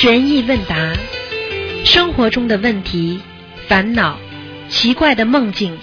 [0.00, 0.76] 悬疑问答，
[1.84, 3.20] 生活中的问题、
[3.66, 4.16] 烦恼、
[4.68, 5.76] 奇怪的梦境、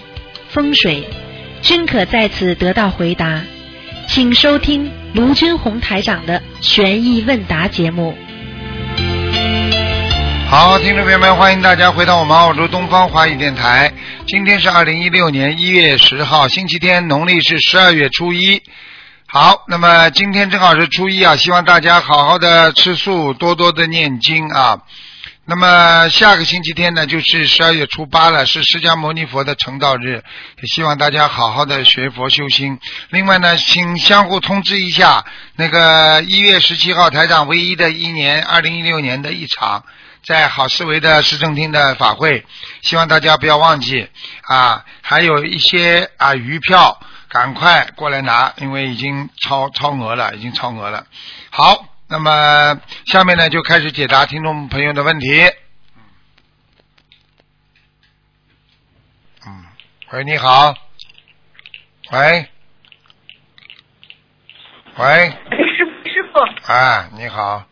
[0.48, 1.05] 风水，
[1.62, 3.41] 均可在此得到回答。
[4.07, 8.18] 请收听卢军红台长的悬疑问答节目。
[10.50, 13.91] 好，听众朋友们，欢迎大家回到我们澳洲东方华语电台。
[14.25, 18.61] 今天是二零一六年一月十号，星期天，农历是十二月初一。
[19.28, 24.80] 好，那么今天正好是初一啊，希望大家好好的吃素，多多的念经啊。
[25.45, 30.23] 那么下个星期天呢，就是十二月初八了，是释迦牟尼佛的成道日，
[30.62, 32.80] 也希望大家好好的学佛修心。
[33.09, 39.84] 另外呢，请相互通知一下，那个一月十七号台长唯一的一年，二零一六年的一场。
[40.23, 42.44] 在好思维的市政厅的法会，
[42.82, 44.10] 希望大家不要忘记
[44.48, 44.84] 啊！
[45.04, 46.99] 还有一些啊余票，
[47.35, 51.05] 赶快过来拿，因为已经超超额了，已经超额了。
[51.52, 55.43] 好，那么下面呢就开始解答听众朋友的问题。
[59.45, 59.65] 嗯，
[60.13, 60.73] 喂，你好，
[62.13, 62.48] 喂，
[64.95, 65.29] 喂，
[65.75, 66.40] 师傅，师傅，
[66.72, 67.66] 哎，你好，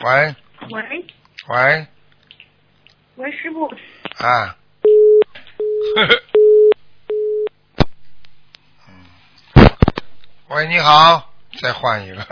[0.00, 0.34] 喂。
[0.72, 1.06] 喂。
[1.46, 1.86] 喂，
[3.14, 3.68] 喂，师傅，
[4.18, 4.56] 啊，
[10.48, 11.28] 喂，你好，
[11.60, 12.24] 再换一个。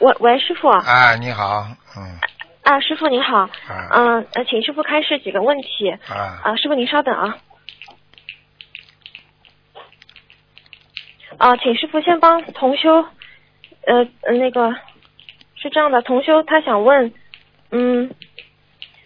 [0.00, 0.68] 喂喂，师傅。
[0.68, 2.18] 哎，你好，嗯。
[2.64, 3.38] 啊，师傅您好。
[3.38, 3.88] 啊。
[3.92, 5.90] 嗯，呃，请师傅开示几个问题。
[6.06, 6.38] 啊。
[6.44, 7.38] 啊，师傅您稍等啊。
[11.38, 13.06] 啊，请师傅先帮同修，
[13.86, 14.70] 呃，那个
[15.54, 17.14] 是这样的，同修他想问。
[17.70, 18.14] 嗯，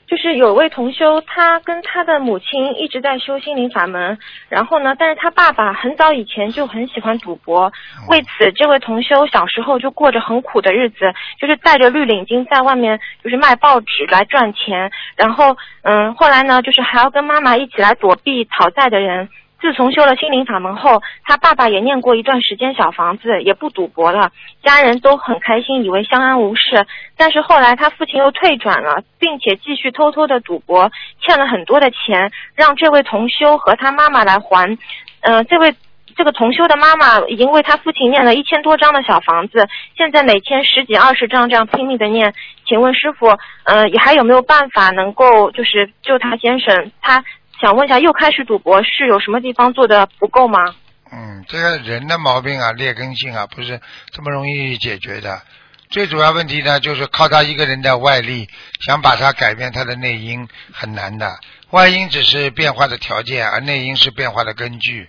[0.07, 4.19] 就是有位同修，他跟他的母亲一直在修心灵法门，
[4.49, 7.73] 然后呢，但是他爸爸很早以前就很喜欢赌博，
[8.09, 19.29] 为此这位同修小时候就过着很苦的日子，就是带着绿领巾在外面就是卖报纸来赚钱，然后嗯，后来呢，就是还要跟妈妈一起来躲避讨债的人。
[19.59, 24.31] 自从修了心灵法门后，他爸爸也念过一段时间小房子，也不赌博了，
[24.63, 26.87] 家人都很开心，以为相安无事。
[27.17, 30.91] 但是后来他父亲又退转了，并且继续偷偷的赌博，
[31.21, 34.79] 欠了很多的钱，让这位同修和他妈妈来还。
[35.23, 35.75] 嗯，这位
[36.15, 39.67] 这个同修的妈妈已经为他父亲念了一千多张的小房子，
[39.97, 42.35] 现在每天十几二十张这样拼命的念。
[42.67, 43.29] 请问师傅，
[43.65, 46.93] 嗯，还有没有办法能够就是救他先生？
[47.01, 47.25] 他。
[47.61, 50.75] 想问一下，又开始赌博是有什么地方做的不够吗？
[51.11, 53.81] 嗯，这个人的毛病啊，劣根性啊，不是
[54.11, 55.41] 这么容易解决的。
[55.89, 58.49] 最主要问题呢，就是靠他一个人的外力，
[58.85, 61.39] 想把他改变他的内因很难的。
[61.71, 65.09] 外因只是变化的条件，而内因是变化的根据。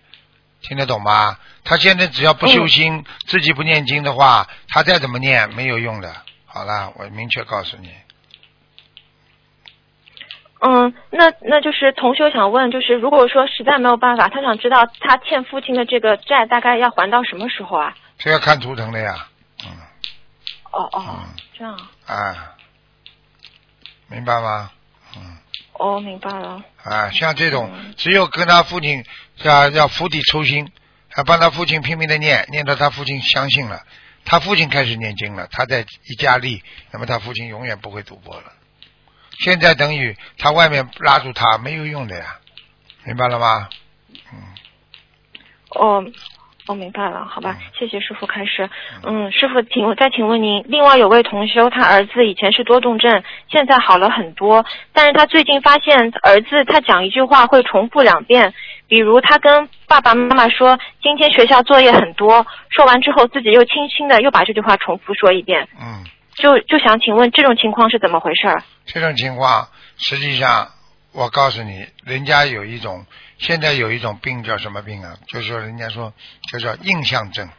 [0.61, 1.37] 听得懂吗？
[1.63, 6.15] 他现在只要不修心，自己不念经的话，他再怎么念没有用的。
[6.45, 7.89] 好了，我明确告诉你。
[10.59, 17.95] 嗯，那那就是同修想问，就是如果说实在没有办法，他想知道他欠父亲的这个债大概要还到什么时候啊？
[18.17, 19.27] 这要看图腾的呀，
[19.63, 19.69] 嗯。
[20.71, 21.19] 哦哦，
[21.57, 21.77] 这样。
[22.07, 22.55] 啊，
[24.07, 24.71] 明白吗？
[25.15, 25.37] 嗯。
[25.73, 26.59] 哦，明白了。
[26.83, 29.03] 啊，像这种只有跟他父亲
[29.43, 30.71] 要要釜底抽薪，
[31.09, 33.83] 还帮他父亲拼命的念，念到他父亲相信了，
[34.25, 38.53] 他父亲开始念经了，他在一加力，那么他父亲永远不会赌博了。
[39.39, 42.25] 现在等于他外面拉住他没有用的呀，
[43.05, 43.69] 明白了吗？
[44.33, 44.39] 嗯。
[45.71, 46.03] 哦，
[46.67, 48.69] 我明白了，好吧，谢谢师傅开始。
[49.03, 58.53] 嗯，师傅，请再请问您，另外有位同修，他儿子以前是多动症，现在好了很多，但是他最近发现儿子他讲一句话会重复两遍，
[58.87, 65.67] 比如他跟爸爸妈妈说今天学校作业很多，说完之后自己又轻轻的又把这句话重复说一遍。
[65.79, 66.03] 嗯。
[66.37, 68.41] 就就想请问这种情况是怎么回事？
[68.85, 70.71] 这种情况实际上，
[71.11, 73.05] 我告诉你，人家有一种
[73.39, 75.17] 现在有一种病叫什么病啊？
[75.27, 76.13] 就是说，人家说
[76.51, 77.49] 就叫印象症。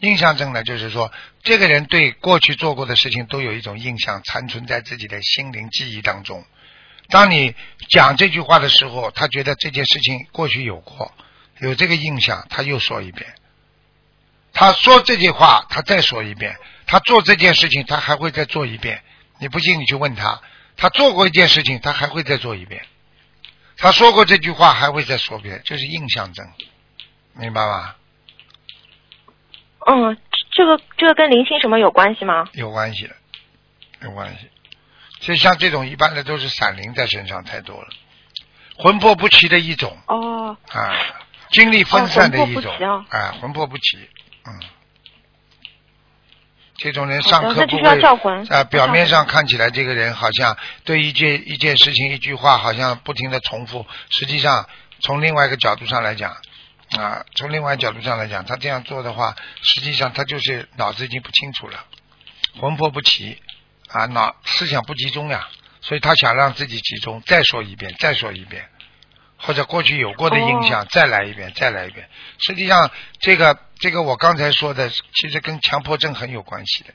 [0.00, 1.10] 印象症呢，就是说
[1.42, 6.44] 这个人对过去做过的事情都有一种印象，残存在自己的心灵记忆当中。
[7.08, 7.54] 当你
[7.88, 11.12] 讲这句话的时候，他觉得这件事情过去有过，
[11.60, 13.32] 有这个印象，他又说一遍。
[14.52, 16.56] 他说这句话，他再说一遍。
[16.92, 19.02] 他做这件事情，他还会再做一遍。
[19.38, 20.42] 你不信，你去问他。
[20.76, 22.84] 他做过一件事情，他还会再做一遍。
[23.78, 26.46] 他说过这句话，还会再说一遍，这是印象症，
[27.32, 27.94] 明白吗？
[29.86, 30.18] 嗯，
[30.50, 32.46] 这个这个跟灵性什么有关系吗？
[32.52, 33.16] 有关系的，
[34.02, 34.50] 有关系。
[35.20, 37.88] 就像这种一般的都是散灵在身上太多了，
[38.76, 39.96] 魂魄不齐的一种。
[40.08, 40.58] 哦。
[40.68, 40.94] 啊，
[41.52, 42.54] 精力分散的一种。
[42.54, 43.06] 魂魄不齐啊。
[43.08, 43.96] 啊，魂魄不齐，
[44.46, 44.60] 嗯。
[46.76, 48.00] 这种人上课不会
[48.48, 54.68] 啊，表面上看起来这个人好像对一件一件事情一句话好像不停的重复，实际上
[55.00, 56.36] 从另外一个角度上来讲
[56.98, 61.84] 啊，从另外一个角度上来讲，他这样做的话，实际上他就是脑子已经不清楚了，
[62.60, 63.38] 魂魄不齐
[63.88, 65.48] 啊，脑思想不集中呀，
[65.80, 68.64] 所以他想让自己集中，再说一遍，再说一遍。
[69.42, 72.08] 或者过去有过的印象，再来一遍，再来一遍。
[72.38, 72.90] 实际上，
[73.20, 76.94] 这个这个我刚才说的，其实跟强迫症很有关系的。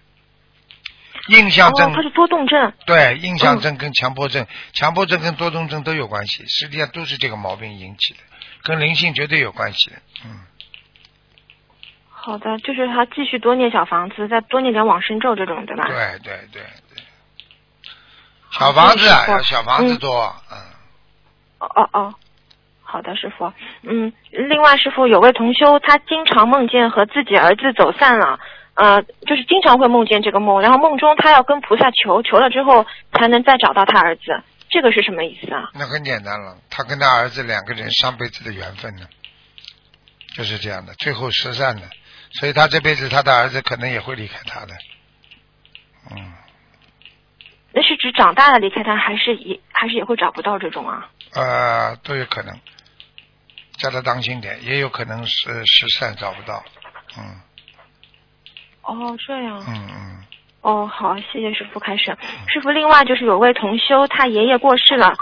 [1.30, 2.72] 印象症哦，他是多动症。
[2.86, 8.20] 对，印象症跟强迫症，强迫症跟多动症都有关系，实际上都是这个毛病引起的，
[8.64, 9.98] 跟灵性绝对有关系的。
[10.24, 10.40] 嗯，
[12.10, 15.84] 好的，就是他继续多念小房子，再多念点往生咒这种，对吧？
[15.88, 16.62] 对对对
[16.94, 17.04] 对。
[18.52, 19.06] 小房子
[19.44, 20.58] 小房子嗯多，嗯，
[21.60, 22.16] 哦哦哦，
[22.90, 23.52] 好的，师傅。
[23.84, 28.40] 嗯，另外，师傅有位同修，他经常梦见和自己儿子走散了，
[28.76, 35.70] 呃，就是经常会梦见这个梦，然后梦中他要跟菩萨求，求了之后才能再找到他儿子，这个是什么意思啊？
[35.74, 39.06] 那很简单了，他跟他儿子两个人上辈子的缘分呢，
[40.34, 41.82] 就是这样的，最后失散的，
[42.40, 44.74] 所以他这辈子他的儿子可能也会离开他的，
[46.16, 46.32] 嗯，
[47.74, 51.10] 那是指长大了离开他，还是也还是也会找不到这种啊？
[51.34, 52.58] 呃，都有可能，
[53.78, 56.64] 叫他当心点，也有可能是失散找不到，
[57.18, 57.24] 嗯
[58.82, 59.64] 哦，这样。
[59.68, 60.24] 嗯嗯，
[60.62, 62.06] 哦，好，谢谢师傅开始。
[62.48, 65.14] 师傅，另外就是有位同修，他爷爷过世了，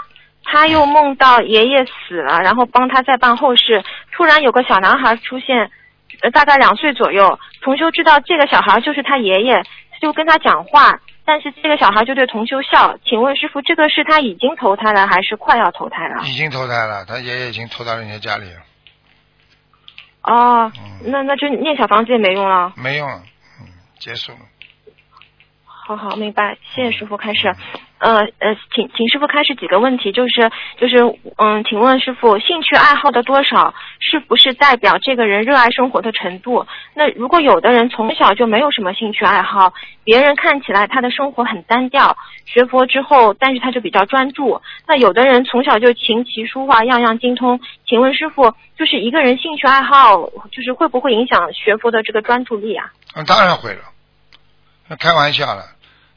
[0.44, 3.84] 他又梦到爷爷死了，然后帮他再办后事。
[4.12, 5.70] 突然有个小男孩出现，
[6.22, 7.38] 呃，大概两岁左右。
[7.60, 9.62] 同修知道这个小孩就是他爷爷，
[10.00, 12.96] 就跟他讲话，但是这个小孩就对同修笑。
[13.04, 16.22] 请问师傅，这个是他已经投胎了，还是快要投胎了？
[16.24, 18.60] 已经投胎了，他爷爷已经投到人家家里了，
[20.22, 22.72] 哦，嗯那那就念小房子也没用了。
[22.76, 23.22] 没用了，
[23.60, 23.66] 嗯，
[23.98, 24.38] 结束了。
[25.64, 27.52] 好好，明白，谢谢师傅开始。
[27.98, 30.98] 呃呃，请请师傅开始几个问题，就是就是
[31.36, 36.66] 嗯，请问师傅，兴趣爱好的多少是不是代表这个人热爱生活的程度？
[36.94, 39.72] 那如果有的人从小就没有什么兴趣爱好，
[40.04, 44.60] 别人看起来他的生活很单调，学佛之后，但是他就比较专注。
[44.86, 50.20] 那有的人从小就琴棋书画样样精通，请问师傅，就是一个人兴趣爱好，
[50.52, 52.92] 就是会不会影响学佛的这个专注力啊？
[53.14, 53.80] 嗯，当然会了，
[54.88, 55.62] 那开玩笑了。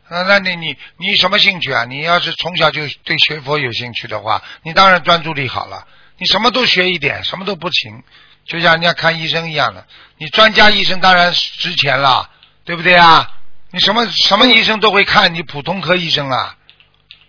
[0.10, 1.86] 那那你你你什么兴趣啊？
[1.86, 5.88] 你要是从小就对学佛有兴趣的话，你当然专注力好了。
[6.18, 8.04] 你什么都学一点，什么都不行，
[8.46, 9.86] 就像人家看医生一样的。
[10.18, 12.30] 你专家医生当然值钱了，
[12.66, 13.32] 对不对啊？
[13.72, 16.58] 你什么什么医生都会看，你普通科医生啊，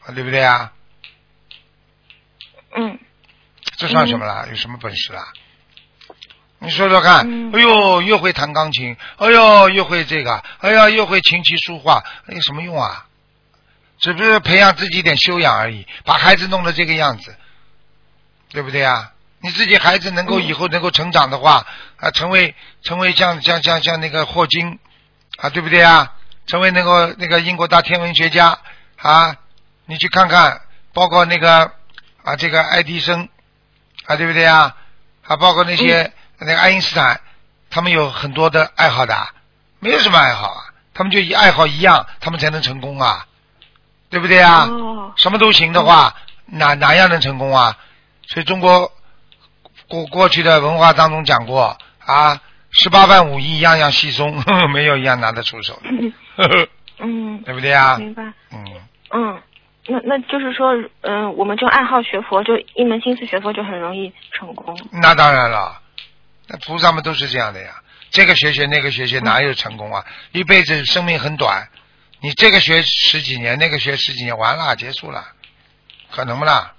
[0.07, 0.73] 啊对不对啊？
[2.77, 2.99] 嗯。
[3.77, 4.47] 这算什么啦？
[4.51, 5.29] 有什么本事啦？
[6.63, 13.07] 你说说看，嗯哎呦，又会弹钢琴，哎呦，又会这个，哎呀，又会琴棋书画，那有什么用啊？
[13.99, 17.35] 只不是培养自己一点修养而已，把孩子弄得这个样子，
[18.51, 19.13] 对不对啊？
[19.43, 21.67] 你自己孩子能够嗯以后能够成长的话，
[21.97, 24.79] 啊，成为成为像像像像那个霍金，
[25.39, 26.13] 啊，对不对啊？
[26.47, 28.59] 成为那个那个英国大天文学家
[28.97, 29.37] 啊，
[29.87, 30.61] 你去看看，
[30.93, 31.73] 包括那个
[32.23, 33.29] 啊这个爱迪生，
[34.05, 34.77] 啊，对不对啊？
[35.27, 37.21] 啊，包括那些、那个爱因斯坦，
[37.71, 39.31] 他们有很多的爱好的啊，
[39.79, 40.63] 没有什么爱好啊，
[40.95, 43.27] 他们就以爱好一样，他们才能成功啊，
[44.09, 44.67] 对不对啊？
[44.71, 46.15] 哦，什么都行的话，
[46.47, 47.77] 哪哪样能成功啊？
[48.27, 48.91] 所以中国
[49.89, 56.69] 过过去的文化当中讲过啊，十八般武艺样样稀松，呵 呵没有一样拿得出手的，呵呵
[57.01, 57.97] 嗯， 对不对啊？
[57.99, 58.23] 明白。
[58.53, 58.65] 嗯，
[59.11, 59.43] 嗯，
[59.89, 64.79] 那那就是说，嗯、我们就爱好学佛，就一门心思学佛，就很容易成功。
[64.93, 65.81] 那当然了，
[66.51, 67.81] 那菩萨们都是这样的呀。
[68.11, 70.05] 这个学学那个学学，哪有成功啊？
[70.33, 71.69] 一辈子生命很短，
[72.21, 75.25] 你这个学十几年，那个学十几年，完了结束了，
[76.11, 76.75] 可能不啦？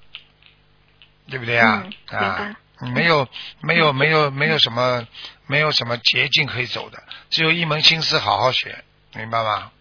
[1.30, 1.86] 对不对呀？
[2.12, 2.56] 嗯啊，
[2.94, 3.26] 没有
[3.62, 5.08] 没有没有没有什么
[5.48, 8.84] 没有什么捷径可以走的，只有一门心思好好学，
[9.16, 9.72] 明白吗？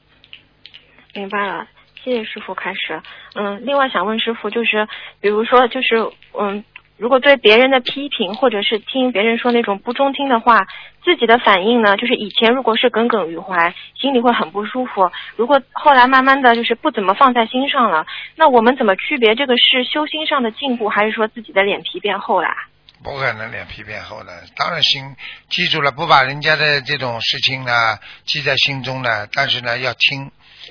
[1.14, 1.66] 明白了，
[2.04, 3.02] 谢谢师傅开始。
[3.35, 4.87] 嗯，另外想问师傅，就是
[5.20, 5.97] 比如说，就是
[6.38, 6.64] 嗯，
[7.00, 10.66] 如果对别人的批评，或者是听别人说那种不中听的话，
[11.02, 18.04] 自己的反应呢，就是以前如果是耿耿于怀，心里会很不舒服；如果后来慢慢的就是不怎么放在心上了，
[18.37, 22.54] 那我们怎么区别这个是修心上的进步，还是说自己的脸皮变厚啦？
[23.02, 25.16] 不可能脸皮变厚的，当然心
[25.49, 30.30] 记住了，不把人家的这种事情呢记在心中呢，但是呢要听，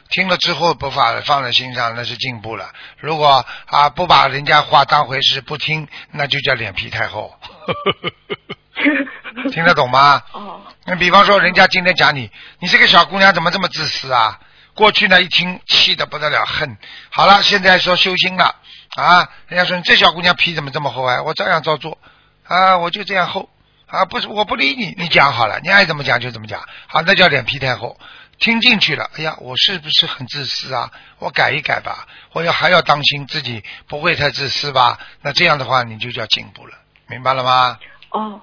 [0.10, 2.72] 听了之后不把放在心上，那是进步了。
[2.98, 7.34] 如果啊不把人家话当回事，不听，那就叫脸皮太厚。
[9.51, 10.22] 听得懂吗？
[10.32, 14.39] 哦，那比方说，人家今天讲你，你这个小姑娘怎么这么自私啊？
[14.74, 16.77] 过去呢，一听气得不得了，恨。
[17.10, 18.56] 好了，现在说修心了
[18.96, 21.22] 啊，人家说你这小姑娘皮怎么这么厚啊？
[21.24, 21.98] 我照样照做
[22.48, 23.50] 啊，我就这样厚
[23.88, 28.00] 啊，不是我不理你，你讲好了，你爱怎么讲就怎么讲，好，那叫脸皮太厚。
[28.39, 30.89] 听进去了，哎呀，我是不是很自私啊？
[31.19, 34.98] 我改一改吧，我要还要当心自己不会太自私吧？
[35.22, 36.77] 那这样的话，你就叫进步了，
[37.08, 37.77] 明白了吗？
[38.12, 38.41] 哦，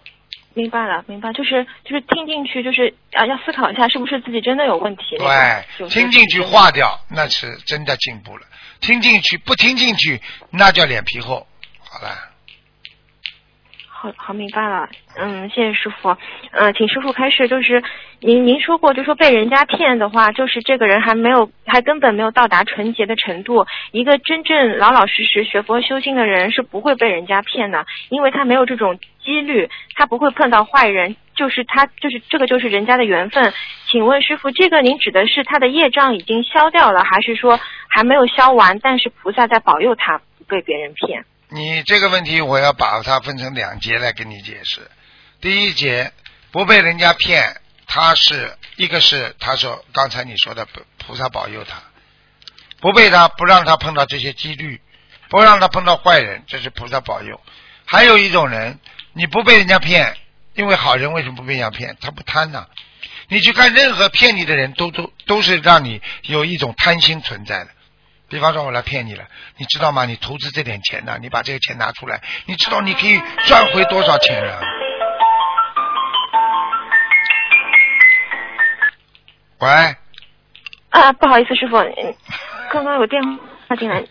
[0.55, 5.17] 明白了，明白，就是就是听进去，就是啊，要思考一下是不是自己真的有问题。
[5.19, 8.47] 对，听进去化掉，那是真的进步了。
[8.81, 11.47] 听进去不听进去，那叫脸皮厚。
[11.81, 12.15] 好了，
[14.17, 16.17] 好明白了，嗯，谢谢师傅，
[16.53, 17.83] 嗯，请师傅开始，就是
[18.21, 23.67] 您您说过，就说被人家骗的话，就是这个人还没有，还根本没有到达纯洁的程度。
[23.93, 33.53] 一个真正老老实实学佛修心的人是不会被人家骗的，因为他没有这种几率，他不会碰到坏人，就是他就是这个就是人家的缘分。
[33.89, 37.59] 请问师傅，这个您指的是他的业障已经消掉了，还是说
[37.89, 41.25] 还没有消完，但是菩萨在保佑他不被别人骗？
[41.49, 44.91] 你这个问题我要把它分成两节来跟你解释。
[45.41, 46.13] 第一节
[46.51, 50.67] 不被人家骗，他是一个是他说刚才你说的
[50.99, 51.83] 菩萨保佑他，
[52.81, 54.81] 不被他不让他碰到这些几率，
[55.29, 57.41] 不让他碰到坏人，这是菩萨保佑。
[57.85, 58.81] 还有一种人，
[59.13, 60.17] 你不被人家骗，
[60.55, 61.97] 因为好人为什么不被人家骗？
[62.01, 62.67] 他不贪呐、
[63.29, 67.71] 你去看任何骗你的人都都都是让你有一种贪心存在的。
[68.29, 69.25] 比方说，我来骗你了，
[69.57, 70.05] 你知道吗？
[70.05, 74.61] 你投资这点钱呢、你把这个钱拿出来，你知道你可以赚回多少钱啊？
[79.59, 79.69] 喂，
[80.91, 82.15] 啊，不好意思，师傅，嗯
[82.71, 83.23] 刚刚有电
[83.69, 84.09] 话进来，您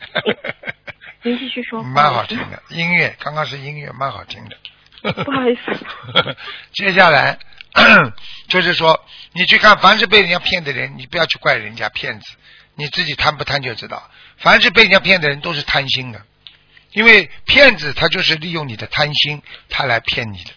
[1.34, 1.84] 您继续说。
[1.84, 4.58] 蛮好听的音乐，刚刚是音乐，蛮好听的。
[5.24, 5.62] 不好意思。
[6.74, 7.38] 接下来
[8.48, 9.00] 就是说，
[9.34, 12.32] 你去看，凡是被人家骗的人，你不要去怪人家骗子，
[12.76, 14.10] 你自己贪不贪就知道。
[14.38, 16.22] 凡是被人家骗的人，都是贪心的，
[16.92, 20.52] 因为骗子他就是利用你的贪心，他来骗你的。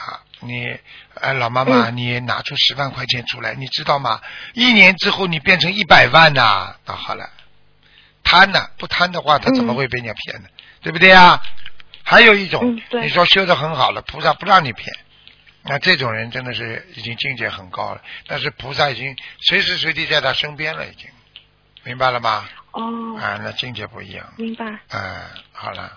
[0.00, 0.74] 啊，你
[1.14, 4.20] 呃，老妈妈，你拿出十万块钱出来，你知道吗？
[4.54, 7.28] 一年之后你变成一百万呐、那好了，
[8.24, 10.48] 贪呐、不贪的话，他怎么会被人家骗呢？
[10.80, 11.42] 对不对啊？
[12.04, 14.96] 还有一种，嗯你说修的很好了，菩萨不让你骗，
[15.64, 21.08] 那这种人真的是已经境界很高了，但是菩萨已经随时随地在他身边了，已经
[21.84, 22.44] 明白了吗？
[22.72, 24.26] 哦，啊，那境界不一样。
[24.36, 24.64] 明白。
[24.64, 25.92] 嗯，好了，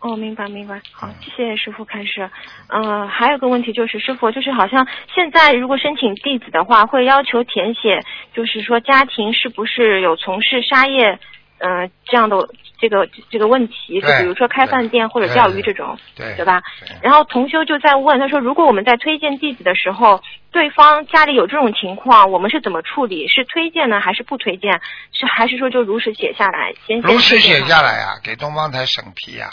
[0.00, 0.80] 哦，明白明白。
[0.92, 2.28] 好嗯，谢谢师傅开始。
[2.68, 8.00] 嗯、还有个问题就是，师傅就是好像现在如果申请弟子的话，会要求填写，
[8.34, 11.18] 就是说家庭是不是有从事沙业，
[11.58, 12.36] 嗯、这样的
[12.78, 15.98] 这个这个问题，就比如说开饭店或者钓鱼这种。
[16.14, 16.62] 对对吧？
[16.80, 23.26] 对然后同修就在问，他说如果我们在推荐弟子的时候，对方家里有这种情况，我们是怎么处理？
[23.28, 24.80] 是推荐呢，还是不推荐？
[25.12, 26.74] 是还是说就如实写下来？
[26.86, 28.02] 先如实写下来。
[28.02, 29.50] 啊、给东方台审批呀、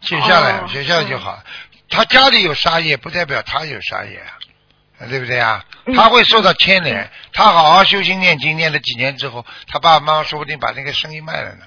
[0.00, 1.38] 写下来，哦写下来就好。
[1.88, 4.38] 他家里有杀业，不代表他有杀业啊，
[5.08, 5.64] 对不对啊？
[5.86, 7.10] 嗯他会受到牵连。
[7.32, 11.64] 他好好修心念经，念了几年之后，他爸爸妈妈说不定把那个生意卖了呢，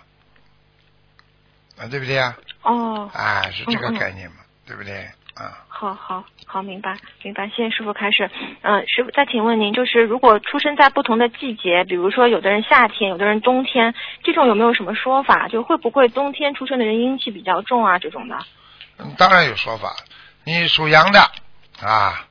[1.79, 2.37] 啊，对不对啊？
[2.61, 5.09] 哦，啊，是这个概念嘛，对不对？
[5.33, 8.29] 啊，好好好，明白明白，谢谢师傅开始。
[8.61, 15.47] 嗯、师傅再请问您，就是如果出生在不同的季节，比如说有的人夏天，有的人冬天，这种有没有什么说法？
[15.47, 17.97] 就会不会冬天出生的人阴气比较重啊？
[17.97, 18.37] 这种的？
[18.99, 19.95] 嗯，当然有说法。
[20.43, 21.19] 你属羊的
[21.81, 22.27] 啊，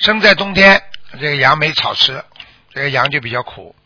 [0.00, 2.24] 生在冬天，这个杨没草吃，
[2.70, 3.76] 这个羊就比较苦。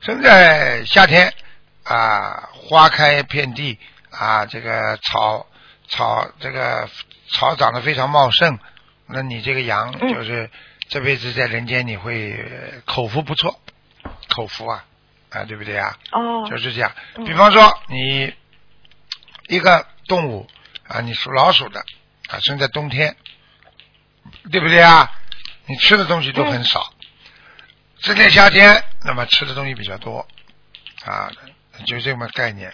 [0.00, 1.32] 生在夏天
[1.84, 3.78] 啊，花开遍地
[4.10, 5.46] 啊，这个草
[5.88, 6.88] 草这个
[7.30, 8.58] 草长得非常茂盛，
[9.06, 10.50] 那你这个羊嗯就是
[10.88, 13.60] 这辈子在人间你会呃口福不错，
[14.28, 14.84] 口福啊
[15.30, 15.96] 啊，对不对啊？
[16.10, 16.92] 哦，就是这样。
[17.14, 18.34] 嗯比方说，你
[19.46, 20.48] 一个动物
[20.88, 21.84] 啊，你属老鼠的
[22.28, 23.16] 啊，生在冬天，
[24.50, 25.10] 对不对啊？
[25.66, 26.92] 你吃的东西都很少。
[27.98, 30.26] 这在夏天，那么吃的东西比较多
[31.04, 31.30] 啊，
[31.86, 32.72] 就这么概念。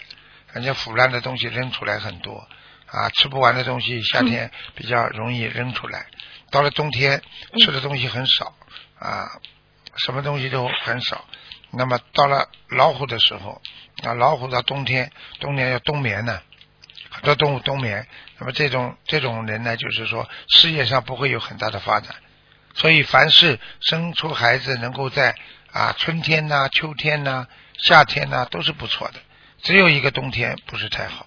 [0.53, 2.47] 人家腐烂的东西扔出来很多
[2.87, 6.07] 啊，吃不完的东西夏天比较容易扔出来。
[6.51, 7.23] 到了冬天，
[7.61, 8.55] 吃的东西很少
[8.99, 9.31] 啊，
[9.97, 11.25] 什么东西都很少。
[11.71, 13.63] 那么到了老虎的时候，
[14.05, 16.43] 啊，老虎到冬天，冬天要冬眠呢，
[17.13, 18.07] 很多动物冬眠。
[18.39, 22.15] 那么这种这种人呢，就是说事业上不会有很大的发展。
[22.75, 25.35] 所以凡是生出孩子能够在
[25.73, 29.21] 啊春天呐、秋天呐、夏天呐、都是不错的，
[29.63, 31.27] 只有一个冬天不是太好。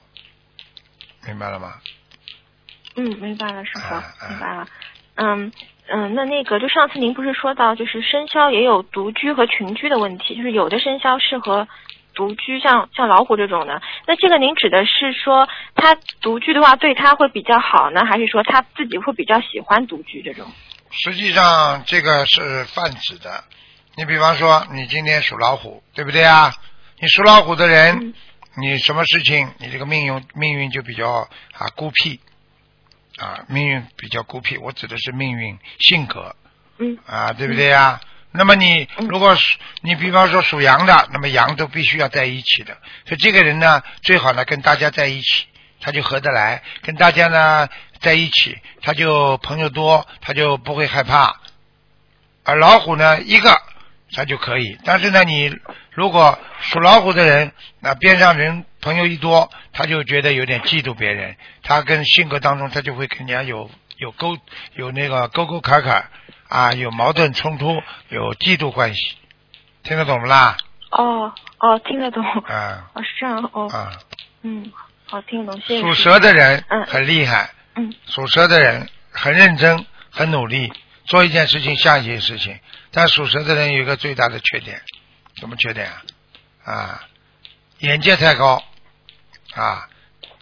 [1.27, 1.75] 明白了吗？
[2.95, 3.95] 嗯，明白了，师傅，
[4.29, 4.67] 明白了。
[5.15, 5.51] 嗯
[5.87, 11.67] 嗯，那那个就上次您不是说到，就是生肖也有独居和群居的问题，就是有的生肖适合
[12.15, 13.81] 独居，像像老虎这种的。
[14.07, 20.47] 那这个您指的是说他独居的话对他会比较好呢，还是说他自己会比较喜欢独居这种？
[20.89, 23.43] 实际上这个是泛指的。
[23.97, 26.53] 你比方说，你今天属老虎，对不对啊？
[26.99, 28.13] 你属老虎的人，嗯
[28.57, 32.21] 你什么事情，你这个命运命运就比较啊孤僻
[33.17, 34.57] 啊，命运比较孤僻。
[34.57, 36.33] 我指的是命运性格
[36.77, 37.99] 嗯啊，对不对呀？
[38.37, 39.07] 那么你嗯。
[39.07, 42.77] 如果属你比方说属羊的，那么羊都必须要在一起的。
[43.05, 45.45] 所以这个人呢，最好呢跟大家在一起，
[45.79, 47.67] 他就合得来；跟大家呢
[47.99, 51.39] 在一起，他就朋友多，他就不会害怕。
[52.43, 53.59] 而老虎呢，一个
[54.13, 55.55] 他就可以，但是呢，你
[55.91, 64.37] 如果属老虎的人，那边上人朋友一多，他就觉得有点嫉妒别人，他跟性格当中他就会跟人家有有沟
[64.75, 66.09] 有那个沟沟坎坎
[66.47, 69.17] 啊，有矛盾冲突，有嫉妒关系，
[69.83, 70.57] 听得懂不啦？
[70.91, 72.23] 哦哦，听得懂。
[72.23, 73.67] 啊哦，是这样哦。
[73.69, 73.91] 啊，
[74.43, 74.71] 嗯，
[75.05, 75.81] 好，听得懂，谢谢。
[75.81, 80.71] 属蛇的人嗯很厉害，嗯属蛇的人很认真，很努力，
[81.05, 82.59] 做一件事情像一件事情。
[82.91, 84.81] 但属蛇的人有一个最大的缺点，
[85.37, 85.87] 什么缺点
[86.63, 86.71] 啊？
[86.71, 87.03] 啊，
[87.79, 88.63] 眼界太高
[89.53, 89.89] 啊！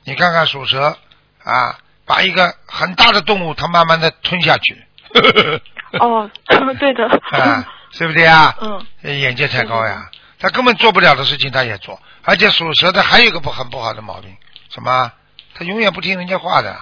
[0.06, 0.98] 你看看属蛇
[1.44, 4.86] 啊，把一个很大的动物，它慢慢的吞下去，
[6.00, 6.30] 哦，
[6.80, 7.08] 对的。
[7.32, 7.66] 啊，
[7.98, 8.56] 对不对啊？
[8.62, 10.10] 嗯眼界太高呀，
[10.40, 14.36] 他根本做不了的事情他也做，而且属蛇的还有一个不很不好的毛病，
[14.70, 15.12] 什么？
[15.56, 16.76] 他永远不听人家话的，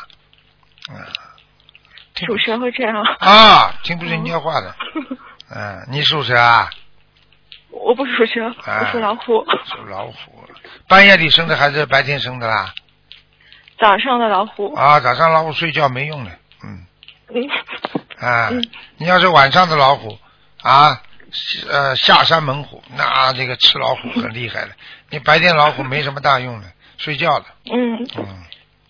[0.89, 0.95] 嗯，
[2.25, 3.03] 属蛇会这样。
[3.19, 4.75] 啊，听不人家话的，
[5.53, 6.69] 嗯，你属蛇啊？
[7.69, 9.43] 我不属蛇，啊我属老虎。
[9.65, 10.45] 属老虎，
[10.87, 12.73] 半夜里生的还是白天生的啦？
[13.79, 14.73] 早上的老虎。
[14.75, 16.31] 啊，早上老虎睡觉没用的，
[18.19, 18.63] 啊，嗯
[18.97, 20.17] 你要是晚上的老虎
[20.61, 21.01] 啊，
[21.69, 24.71] 呃，下山猛虎，那这个吃老虎 很厉害的。
[25.09, 26.67] 你白天老虎没什么大用的，
[26.97, 28.43] 睡觉了，嗯，嗯。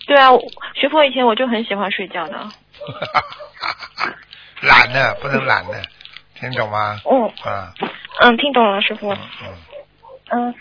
[0.08, 0.41] 对啊，我
[0.75, 2.49] 学佛以前我就很喜欢睡觉 的。
[4.62, 5.82] 懒的不能懒的，
[6.39, 6.99] 听懂吗？
[7.10, 7.73] 嗯啊，
[8.21, 9.17] 嗯，听懂了，师傅嗯。
[9.43, 9.54] 嗯，
[10.32, 10.56] 嗯，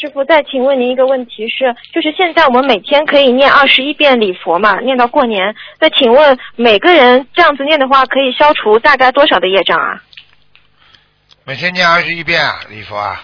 [0.00, 5.54] 师傅，再请问您一个问题是，就是现在我们每天可以念二十一遍礼佛嘛，念到过年。
[5.80, 10.02] 那请问每个人这样子念的话，可以消除大概多少的业障啊？
[11.44, 13.22] 每天念二十一遍啊，礼佛啊，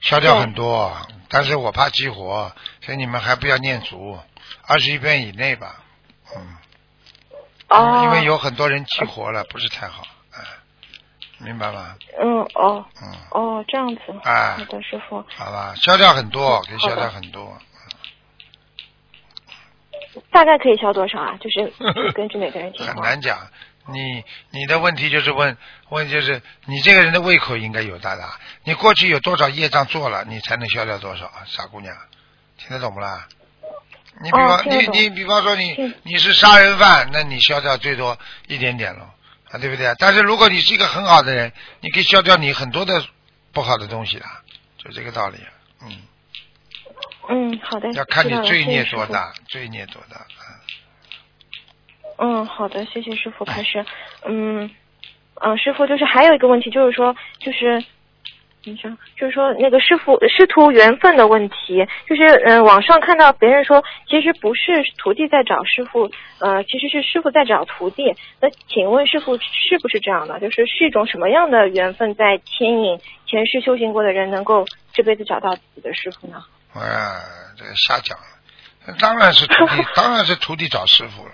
[0.00, 0.94] 消掉很多，
[1.28, 4.18] 但是我怕激活，所以你们还不要念足，
[4.66, 5.76] 二十一遍以内吧，
[6.36, 6.42] 嗯，
[7.68, 8.02] 哦。
[8.04, 10.15] 因为有很多人激活了，不是太好，嗯，
[11.38, 11.94] 明白吗？
[12.20, 14.00] 嗯哦嗯，哦这样子。
[14.24, 15.24] 哎好的，师傅。
[15.36, 17.56] 好吧，消掉很多，可以消掉很多，
[20.30, 21.36] 大概可以消多少啊？
[21.40, 21.72] 就是
[22.14, 23.02] 根据每个人情况很。
[23.04, 23.38] 难讲。
[23.88, 25.56] 你你的问题就是问
[25.90, 31.44] 问就是你这个人的胃口应该有大大，你过去有多少业障做了，你才能消掉多少啊？
[31.46, 31.94] 傻姑娘，
[32.58, 33.28] 听得懂不啦？
[34.20, 38.18] 你比方、你你比方说你嗯你是杀人犯，那你消掉最多
[38.48, 39.08] 一点点了
[39.50, 39.94] 啊，对不对？
[39.98, 43.04] 但是如果你是一个很好的人，你可以消掉你很多的
[43.52, 44.24] 不好的东西的，
[44.78, 45.38] 就这个道理。
[45.82, 45.92] 嗯，
[47.28, 47.92] 嗯，好的。
[47.92, 50.26] 要看你罪孽多大，罪孽多大。
[52.18, 53.84] 嗯嗯，好的，谢谢师傅开始。
[54.24, 54.70] 嗯
[55.34, 57.84] 嗯，师傅就是还有一个问题，就是说就是。
[58.74, 68.16] 就是说那个师傅师徒缘分的问题，就是嗯、呃，网上看到别人说，其实不是徒弟在找师傅，呃，其实是师傅在找徒弟。
[68.40, 70.40] 那请问师傅是不是这样的？
[70.40, 76.42] 就是是一种什么样的缘分在牵引前世修行过的人，能够这辈子找到自己的师傅呢？
[76.74, 77.20] 哎呀，
[77.56, 81.32] 这个瞎讲了，当然是徒弟， 当然是徒弟找师傅了。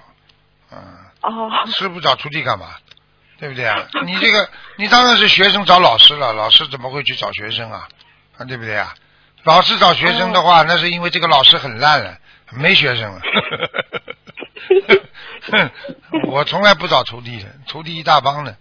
[0.71, 0.79] 嗯，
[1.23, 2.67] 哦，师傅找徒弟干嘛？
[3.43, 3.89] 对不对啊？
[4.07, 7.89] 你这个，你当然是学生找老师了，老师怎么会去找学生啊？
[8.39, 8.95] 啊，对不对啊？
[9.43, 12.17] 老师找学生的话，那是因为这个老师很烂了，
[12.53, 13.21] 没学生了。
[16.31, 18.55] 我从来不找徒弟的，徒弟一大帮的，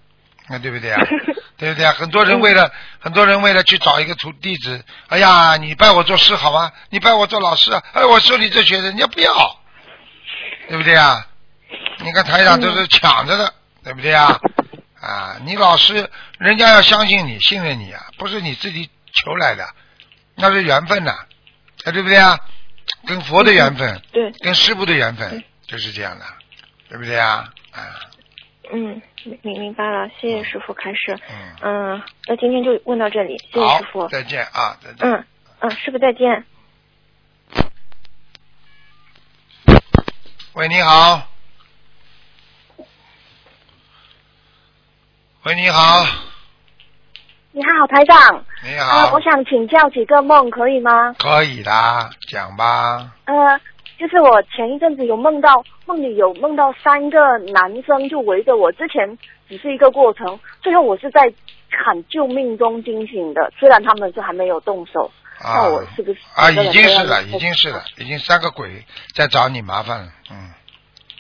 [0.49, 0.99] 那对不对啊？
[1.57, 1.93] 对不对啊？
[1.93, 6.71] 很多人为了很多人为了去找一个徒弟子，哎呀，你拜我做师好吗？
[6.89, 7.83] 你拜我做老师啊？
[7.93, 9.59] 哎，我收你这学生，人家不要，
[10.69, 11.27] 对不对啊？
[11.99, 14.39] 你看台长都是抢着的，对不对啊？
[15.01, 19.67] 啊，你老师，人家要相信你、信任你啊，不是你自己求来的，
[20.35, 22.37] 那是缘分呐、啊，对不对啊？
[23.07, 26.25] 跟佛的缘分，对，跟师傅的缘分就是这样的，
[26.89, 27.51] 对不对啊？
[27.71, 27.81] 啊，
[28.71, 31.17] 嗯，明明白了，谢谢师傅开始。
[31.29, 34.07] 嗯，嗯，那今天就问到这里，谢谢师傅，。
[34.07, 35.09] 再见啊，再见。
[35.09, 35.25] 嗯
[35.61, 36.45] 嗯，师傅再见。
[40.53, 41.30] 喂，你好。
[45.43, 46.05] 喂，你好，
[47.51, 48.45] 你好，台长。
[48.63, 51.15] 你呃，好我，想请教几个梦，可以吗？
[51.17, 51.71] 可以的，
[52.29, 53.11] 讲吧。
[53.25, 53.59] 呃，
[53.97, 57.17] 就是我前一阵子有梦到，梦里有梦到三个
[57.53, 59.17] 男生就围着我，之前
[59.49, 61.21] 只是一个过程，最后我是在
[61.71, 70.51] 喊救命中惊醒的，虽然他们是还没有动手，啊那我是不是啊，已经是了，已经是了，已经三个鬼在找你麻烦了，嗯，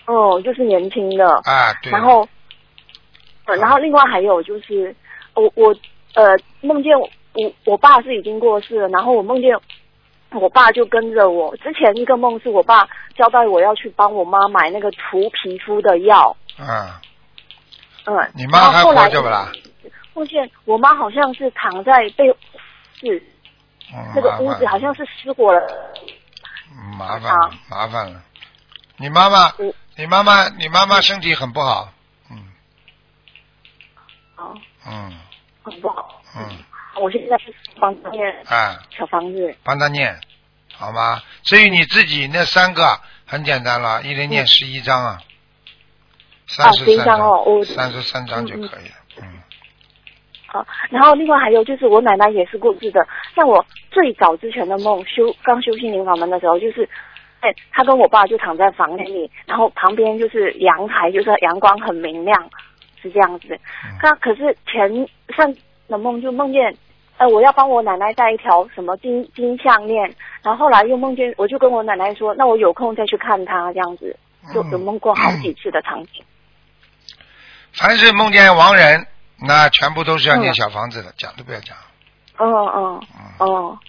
[0.05, 1.91] 哦，就是年轻的，啊，对。
[1.91, 2.29] 然后，
[3.51, 4.95] 呃，然后另外还有就是，
[5.35, 5.75] 我我
[6.15, 7.09] 呃梦见我
[7.65, 9.57] 我爸是已经过世了，然后我梦见
[10.31, 11.55] 我爸就跟着我。
[11.57, 12.87] 之前一个梦是我爸
[13.17, 16.65] 交代我要去帮我妈买那个涂皮肤的药，嗯，
[18.05, 19.51] 嗯，你妈还活着不啦？
[20.13, 22.25] 梦见我妈好像是躺在被
[22.99, 23.21] 是
[23.93, 25.59] 嗯，那个屋子好像是失火了，
[26.71, 28.21] 嗯麻烦了，麻烦了。
[28.97, 31.89] 你妈妈嗯，你妈妈，你妈妈身体很不好，
[34.41, 35.13] 嗯哦，嗯。
[35.63, 36.21] 很不好。
[36.35, 36.57] 嗯，
[36.99, 40.19] 我现在是帮他念啊，小房子，帮他念，
[40.73, 41.21] 好吗？
[41.43, 45.19] 至于你自己那三个，很简单了，一人念十一章啊，
[46.47, 49.39] 三十11三章哦三十三章就可以了，嗯
[50.47, 56.89] 好，然后另外还有就是我奶奶也是过世的，像我最早之前的梦，修刚修心灵法门的时候，就是，
[57.41, 62.49] 哎，他跟我爸就躺在房间里，然后旁边就是阳台，就是阳光很明亮，是
[63.09, 63.47] 这样子。
[63.55, 63.97] 嗯。
[64.03, 65.53] 那可是前上
[65.87, 66.75] 的梦就梦见，
[67.17, 74.15] 呃，我要帮我奶奶戴一条什么金金项链，然后后来又梦见，我就跟我奶奶说，那我有空再去看她，这样子，
[74.53, 76.23] 就有梦过好几次的场景。
[77.73, 79.05] 凡是梦见亡人，
[79.47, 81.75] 那全部都是要念嗯小房子的，讲都不要讲，
[82.37, 83.01] 哦哦
[83.39, 83.79] 嗯，哦，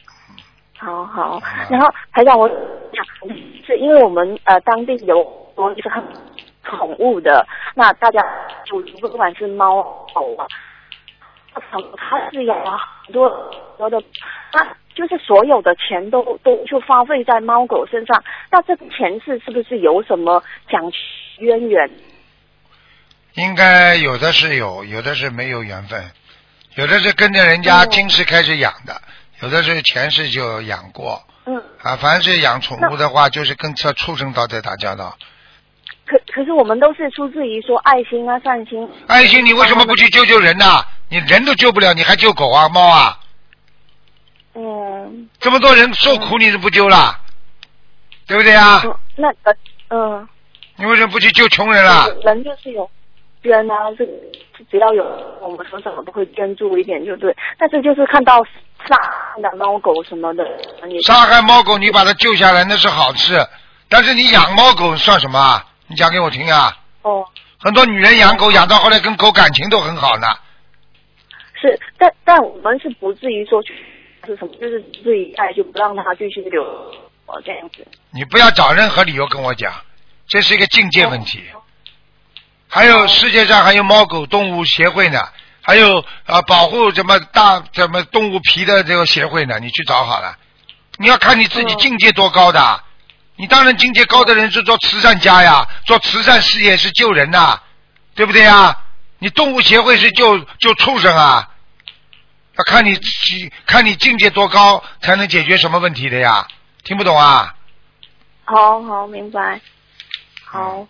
[0.79, 1.41] 好好。
[1.41, 1.43] 好。
[1.69, 3.05] 然后台长，我想
[3.67, 5.25] 是因为我们呃当地有
[5.57, 6.03] 多就是很
[6.65, 8.21] 宠物的，那大家
[8.65, 9.83] 就不管是猫
[10.15, 10.47] 狗啊，
[11.53, 14.03] 它是有很多很多的，
[14.53, 20.83] 那就是所有的钱都都就花费在猫狗身上，那这个前世是不是有什么讲
[21.39, 21.91] 渊源？
[23.35, 26.05] 应该有的是有，有的是没有缘分，
[26.75, 29.01] 有的是跟着人家嗯今世开始养的，
[29.41, 31.97] 有的是前世就养过嗯，啊。
[31.97, 35.17] 凡是养宠物的话，就是跟这畜生道在打交道。
[36.13, 38.87] 可可是我们都是出自于说爱心啊善心。
[39.07, 40.85] 爱心，你为什么不去救救人呢？
[41.09, 43.19] 你人都救不了，你还救狗啊、猫啊？
[44.55, 47.17] 嗯，这么多人受苦，你是不救了，
[48.27, 48.83] 对不对啊？
[48.85, 49.57] 嗯那个
[49.89, 50.29] 嗯。
[50.77, 52.07] 你为什么不去救穷人啊？
[52.25, 52.91] 人就是有
[53.43, 54.13] 捐啊，这个
[54.71, 55.05] 只要有
[55.41, 57.35] 我们说什么都会捐助一点就对。
[57.59, 58.43] 但是就是看到
[58.87, 58.97] 杀
[59.41, 60.45] 的猫狗什么的，
[60.89, 63.39] 也杀害猫狗，你把它救下来那是好事，
[63.89, 65.67] 但是你养猫狗算什么啊？
[65.93, 66.75] 你讲给我听啊！
[67.03, 67.23] 哦
[67.61, 70.27] 很多女人养狗养到后来跟狗感情都很好呢。
[71.61, 73.75] 是，但但我们是不至于说去
[74.25, 76.63] 是什么，就是自己爱就不让它继续留
[77.27, 77.87] 哦这样子。
[78.11, 79.71] 你不要找任何理由跟我讲，
[80.27, 81.45] 这是一个境界问题。
[82.69, 85.21] 还有世界上还有猫狗动物协会呢，
[85.61, 90.39] 还有啊保护什么大什么动物皮的这个协会呢，你去找好了。
[90.97, 92.83] 你要看你自己嗯境界多高的，
[93.37, 97.61] 你当然境界高的人是做慈善家呀，做慈善事业是救人呐，
[98.15, 98.77] 对不对呀？
[99.19, 101.49] 你动物协会是救救畜生啊，
[102.57, 106.47] 要看你自己看你境界多高才能解决什么问题的呀？
[106.85, 107.55] 听不懂啊？
[108.45, 109.61] 好好明白，
[110.45, 110.87] 好，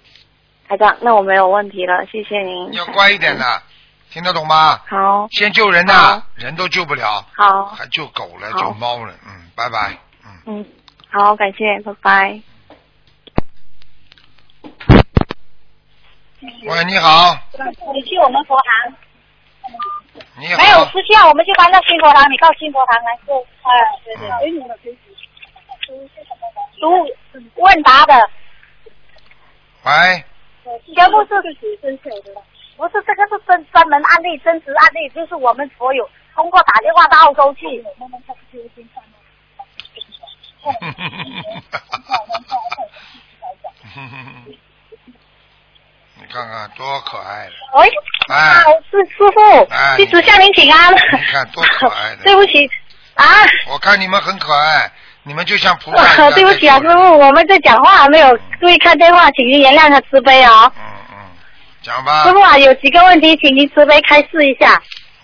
[0.68, 2.72] 台长，那我没有问题了，谢谢您。
[2.72, 3.62] 你要乖一点的，
[4.10, 4.80] 听得懂吗？
[4.88, 10.32] 好，先救人呐好，人都救不了，好，还救狗了，救猫了，嗯，拜拜，嗯。
[10.46, 10.66] 嗯，
[11.12, 12.40] 好，感谢，拜拜。
[16.40, 17.36] 喂，你好，
[17.92, 18.94] 你去我们佛堂，
[20.38, 23.46] 你好，没有私下，我们就搬到新佛堂，你到新佛堂来做。
[23.60, 23.70] 哎，
[24.04, 24.26] 对对。
[26.80, 27.06] 读
[27.56, 28.30] 问答的，
[29.84, 30.24] 喂，
[30.94, 37.84] 全部是不是这个是真专门案例，真实案例，就是我们所有通过打电话到澳洲去。
[46.14, 47.90] 你看看多可爱的，喂，
[48.28, 50.92] 哎是，师师傅哎，弟子向您请安。
[50.94, 52.68] 你看多可爱的 对不起
[53.14, 53.24] 啊，
[53.68, 54.90] 我看你们很可爱，
[55.24, 56.32] 你们就像菩萨一样。
[56.34, 60.72] 对不起啊，师傅，我们在讲话没有注意看电话，请您原谅和慈悲啊。
[60.76, 61.16] 嗯嗯，
[61.82, 62.32] 讲吧师。
[62.32, 64.80] 傅啊，有几个问题，请您慈悲开示一下。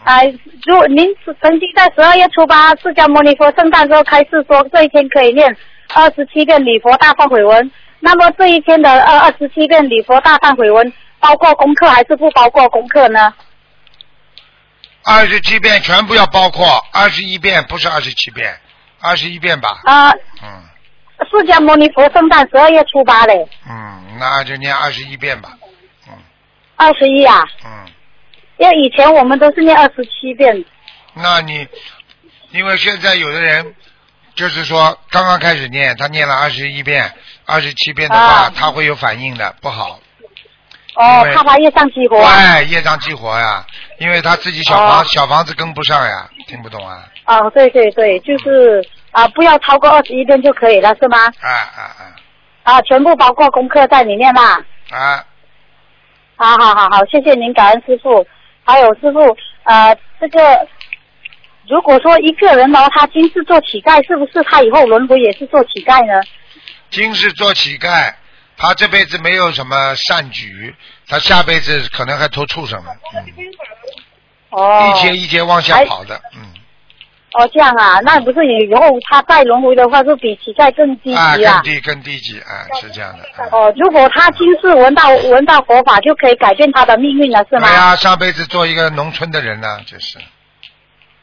[0.09, 0.23] 啊、
[0.65, 1.05] 如果您
[1.43, 5.55] 曾经在十二月初八释迦牟尼佛圣诞之后开示说，这一天可以念
[5.93, 10.91] 二十七遍礼佛大忏悔文，那么这一天的二二十七遍礼佛大忏悔文，
[11.21, 13.35] 包括功课还是不包括功课呢？
[15.05, 18.59] 二十七遍全部要包括，二十一遍不是二十七遍，
[19.03, 19.79] 二十一遍吧。
[19.85, 20.11] 啊、
[20.43, 20.63] 嗯
[21.31, 25.51] 释迦牟尼佛圣诞十二月初八嘞，嗯，那就念二十一遍吧。
[26.09, 26.15] 嗯
[26.77, 27.85] 二十一啊，嗯，
[28.59, 30.65] 因为以前我们都是念二十七遍。
[31.15, 31.67] 那你
[32.51, 33.75] 因为现在有的人
[34.35, 37.11] 就是说刚刚开始念，他念了二十一遍、
[37.47, 39.99] 二十七遍的话，啊他会有反应的，不好。
[40.95, 42.33] 哦怕他业障激活啊。
[42.33, 43.65] 哎，业障激活呀，
[43.99, 47.05] 因为他自己小房、哦小房子跟不上呀，听不懂啊？
[47.27, 51.19] 哦，对对对，就是啊，不要超过二十一遍就可以了，是吗？
[51.41, 52.13] 啊啊
[52.65, 54.61] 啊，全部包括功课在里面啦。
[54.91, 55.25] 啊啊！
[56.37, 58.27] 好好好好，谢谢您，感恩师傅。
[58.69, 59.19] 还有师傅，
[59.65, 60.69] 呃，这个
[61.67, 66.21] 如果说一个人呢，他今世做乞丐，是不是他以后轮回也是做乞丐呢？
[66.91, 68.13] 今世做乞丐，
[68.59, 70.75] 他这辈子没有什么善举，
[71.09, 72.91] 他下辈子可能还投畜生呢。
[73.15, 73.25] 嗯，
[74.51, 76.48] 哦，一节一节往下跑的，嗯，
[77.35, 81.63] 哦，这样啊，那不是以后他再轮回的话，就比乞丐更低啊，级啊更。
[81.75, 83.25] 低更低级啊，是这样的。
[83.39, 87.69] 嗯哦，如果他今世闻到闻到佛法，就可以改变他的命运了，是吗？
[87.69, 90.19] 对啊，上辈子做一个农村的人呢，就是。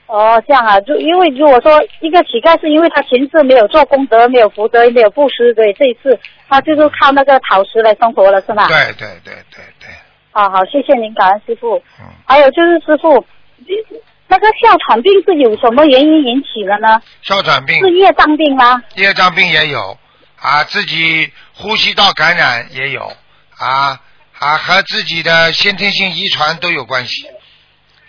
[0.06, 8.68] 哦，这样啊，就因为如果说一个乞丐是因为他前世没有做功德，没有福德，没有布施，所以这一次他就是靠那个讨食来生活了，是吗？。
[8.68, 9.90] 对对对对对，
[10.32, 11.78] 好好，谢谢您，感恩师傅。
[12.00, 13.26] 嗯，还有就是师傅，
[14.28, 17.02] 那个哮喘病是有什么原因引起的呢？
[17.22, 18.82] 哮喘病是、业障病吗？
[18.96, 19.98] 业障病也有
[20.42, 23.12] 啊，自己呼吸道感染也有
[23.58, 24.00] 啊
[24.40, 27.28] 啊，和自己的先天性遗传都有关系，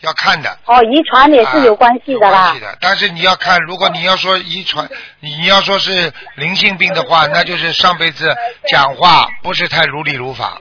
[0.00, 0.58] 要看的。
[0.64, 2.60] 哦，遗传也是有关系的啦啊有关系。
[2.60, 4.88] 的，但是你要看，如果你要说遗传，
[5.20, 8.34] 你要说是灵性病的话，那就是上辈子
[8.68, 10.60] 讲话不是太如理如法。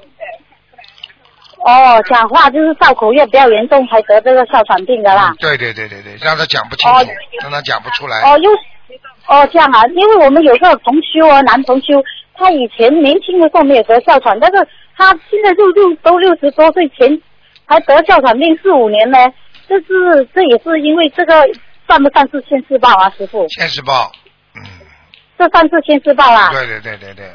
[1.66, 5.34] 哦，讲话就是造口业比较严重才得这个哮喘病的啦。
[5.40, 7.10] 对对对对对，让他讲不清哦楚，
[7.42, 8.22] 让他讲不出来。
[8.22, 8.52] 哦，又
[9.26, 12.04] 哦这样啊，因为我们有个同修啊，男同修，
[12.36, 17.20] 他以前年轻的时候没有得哮喘，但是他现在就六都六十多岁前
[17.66, 19.18] 还得哮喘病四五年呢，
[19.68, 21.34] 这是这也是因为这个
[21.88, 23.48] 算不算是现世报啊，师傅？
[23.50, 24.12] 现世报，
[24.54, 24.62] 嗯，
[25.40, 26.52] 这算是现世报啊。
[26.52, 27.26] 对对对对对，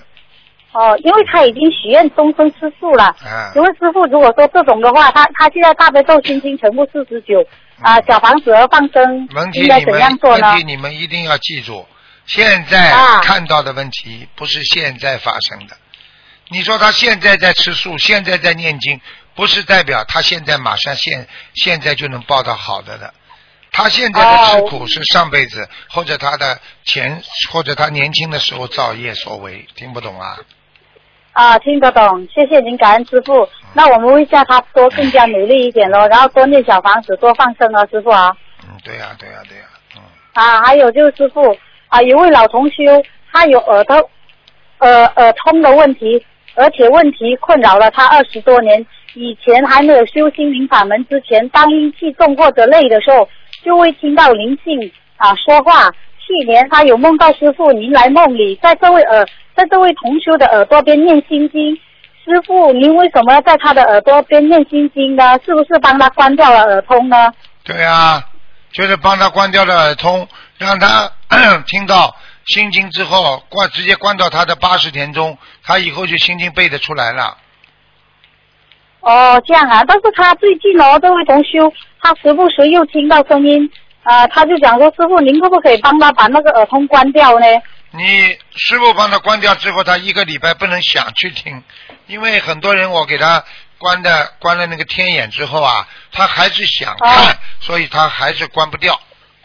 [0.72, 3.04] 哦，因为他已经许愿终身吃素了。
[3.04, 7.44] 啊请问师傅，如果说这种的话，他他现在大悲咒心经全部四十九
[7.80, 10.58] 啊，小房子和放生问题应该怎你们样做呢问？
[10.58, 11.86] 题你们一定要记住，
[12.24, 15.76] 现在啊看到的问题不是现在发生的。
[16.48, 19.00] 你说他现在在吃素，现在在念经，
[19.34, 23.12] 不是代表他现在马上现现在就能报到好的的。
[23.72, 30.36] 他现在的吃哦苦是上辈子或者他的前或者他年轻的时候造业所为，听不懂啊？
[31.32, 33.48] 啊，听得懂，谢谢您，感恩师傅。
[33.72, 38.36] 那我们会叫他多更加努力一点咯，然后多念小房子，多放生啊，师傅啊。
[38.64, 39.64] 嗯，对呀、对呀、对呀、
[39.96, 40.02] 嗯，
[40.34, 41.56] 啊，还有就是师傅
[41.88, 42.82] 啊，一位老同修，
[43.32, 44.10] 他有耳朵
[44.78, 46.24] 呃耳通的问题，
[46.56, 48.84] 而且问题困扰了他二十多年。
[49.14, 53.28] 以前还没有修心灵法门之前，当阴气重或者累的时候，
[53.64, 55.90] 就会听到灵性啊说话。
[56.18, 59.26] 去年他有梦到师傅您来梦里，在这位耳
[59.60, 61.78] 在这位同修的耳朵边念心经。
[62.24, 65.38] 师傅，您为什么要在他的耳朵边念心经呢？
[65.44, 67.30] 是不是帮他关掉了耳通呢？
[67.62, 68.22] 对啊、
[68.72, 71.10] 就是帮他关掉了耳通，让他
[71.66, 77.36] 听到心经之后关直接关到他的八十田中，他以后就心经背得出来了。
[79.00, 81.70] 哦，这样啊，但是他最近哦，这位同修，
[82.00, 83.70] 他时不时又听到声音，
[84.04, 87.46] 啊、他就讲说，师傅，您可不可以帮他把那个耳通关掉呢？
[87.92, 91.62] 你师傅帮他关掉之后，他一个礼拜不能想去听，
[92.06, 93.44] 因为很多人我给他
[93.78, 98.98] 关的关了那个天眼之后啊，他还是想看，哦所以他还是关不掉，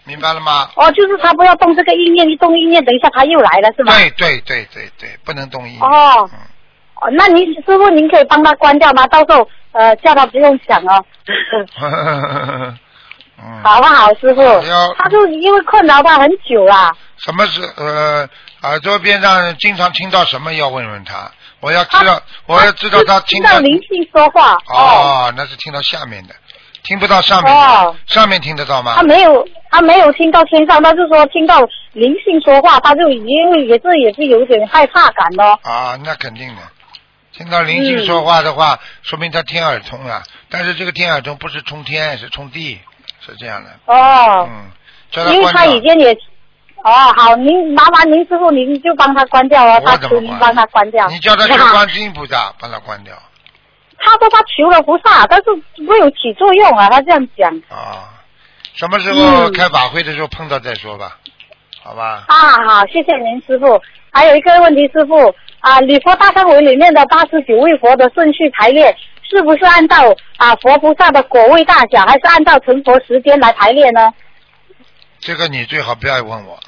[0.03, 0.69] 明白了吗？
[0.75, 3.93] 哦，就是他不要动这个意念，一动意念，等一下他又来了，是吗？
[3.97, 5.81] 对对对对对，不能动意念。
[5.81, 6.39] 哦嗯，
[7.01, 9.08] 哦，那您师傅您可以帮他关掉吗？
[9.08, 11.03] 到时候呃叫他不用想哦，
[13.37, 14.93] 嗯，好不好，师傅要？
[14.97, 16.95] 他就因为困扰他很久了。
[17.17, 18.27] 什么是呃
[18.61, 20.53] 耳朵边上经常听到什么？
[20.53, 24.53] 要问问他，我要知道，我要知道他听到灵性说话。
[24.67, 26.35] 哦，哦，那是听到下面的，
[26.83, 29.03] 听不到上面的，哦上面听得到吗他？
[29.03, 31.59] 没有，他没有听到天上，他就说听到
[31.93, 35.59] 灵性说话，他就因为也是也是有点害怕感咯。
[35.63, 36.61] 啊，那肯定的。
[37.33, 40.23] 听到灵性说话的话，说明他天耳通啊。
[40.49, 42.79] 但是这个天耳通不是冲天，是冲地，
[43.19, 43.69] 是这样的。
[43.85, 44.71] 哦，嗯，
[45.11, 45.51] 叫他因为。
[45.51, 46.13] 他已经也，
[46.83, 51.07] 哦，好，您麻烦您师傅您就帮他关掉哦，他求您帮他关掉。
[51.09, 53.13] 你叫他求好观世音菩萨帮他关掉
[53.97, 55.45] 他说他求了菩萨，但是
[55.81, 57.51] 没有起作用啊，他这样讲。
[57.69, 58.11] 啊。
[58.75, 61.17] 什么时候嗯开法会的时候碰到再说吧，
[61.81, 62.25] 好吧？
[62.27, 62.35] 啊，
[62.67, 63.81] 好，谢谢您师傅。
[64.11, 68.95] 还有一个问题，师傅啊，礼佛大忏悔里面的八十九位佛的顺序排列，
[69.29, 74.13] 是不是按照啊佛菩萨的果位大小，还是按照成佛时间来排列呢？
[75.19, 76.59] 这个你最好不要问我，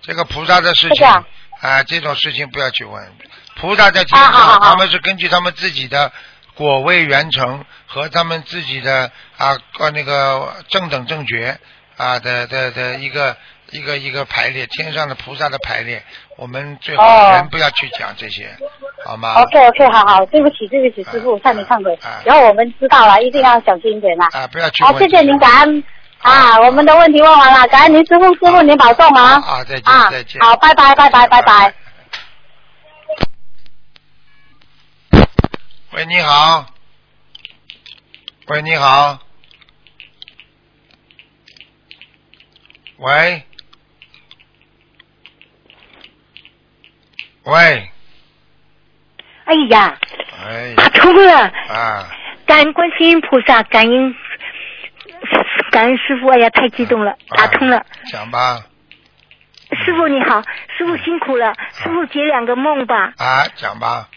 [0.00, 1.26] 这个菩萨的事情啊
[1.60, 3.12] 啊，这种事情不要去问。
[3.56, 6.10] 菩萨在天上，他们是根据他们自己的
[6.54, 11.58] 果位圆成和他们自己的啊呃那个正等正觉
[11.96, 13.36] 啊的的的一个
[13.70, 16.02] 一个一个排列，天上的菩萨的排列，
[16.36, 18.48] 我们最好哦人不要去讲这些，
[19.04, 22.20] 好吗？OK OK，好好，对不起对不起，师傅，啊向你忏悔啊。
[22.24, 24.28] 然后我们知道了，一定要小心一点啦。
[24.32, 24.98] 啊，不要去好。
[24.98, 25.84] 谢谢您，感恩
[26.18, 29.40] 啊，我们的问题问完了，感恩您师傅，师傅您保重啊。
[29.40, 30.40] 啊，再见啊再见。
[30.42, 31.74] 好，拜拜拜拜拜拜。
[35.92, 36.66] 喂，你好。
[38.48, 39.18] 喂，你好。
[42.98, 43.44] 喂。
[47.44, 47.90] 喂，
[49.44, 49.96] 哎呀，
[50.46, 51.32] 哎，打通了！
[51.68, 52.06] 啊，
[52.46, 54.14] 感恩观世音菩萨，感恩
[55.70, 57.78] 感恩师傅，哎呀，太激动了，打通了。
[57.78, 58.60] 啊讲吧，
[59.84, 60.42] 师傅你好，
[60.76, 63.14] 师傅辛苦了，师傅解两个梦吧。
[63.16, 64.08] 啊，讲吧，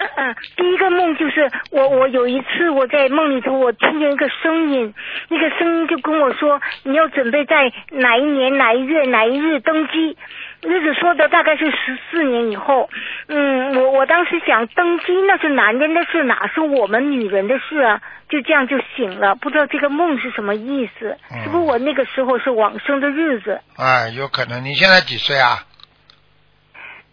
[0.00, 4.92] 嗯嗯，第一个梦就是我我有一次我在梦里头我听见一个声音，
[5.28, 10.16] 那个声音就跟我说你要准备在哪一年哪一月哪一日登基，
[10.62, 12.88] 日子说的大概是十四年以后。
[13.28, 18.00] 嗯，我我当时想登基那是男人的事，哪是我们女人的事啊？
[18.28, 21.18] 就这样就醒了，不知道这个梦是什么意思？
[21.30, 23.60] 嗯是不是我那个时候是往生的日子？
[23.76, 24.64] 哎，有可能。
[24.64, 25.64] 你现在几岁啊？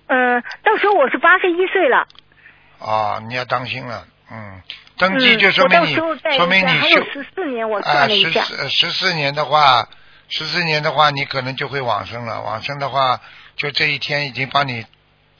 [0.07, 2.07] 嗯，到时候我是八十一岁了。
[2.79, 4.61] 哦，你要当心了，嗯，
[4.97, 8.41] 登记嗯就说明你，说明还你修有十四年，我啊，算了一下。
[8.43, 9.87] 十四十四年的话，
[10.29, 12.41] 十四年的话，你可能就会往生了。
[12.41, 13.19] 往生的话，
[13.55, 14.85] 就这一天已经帮你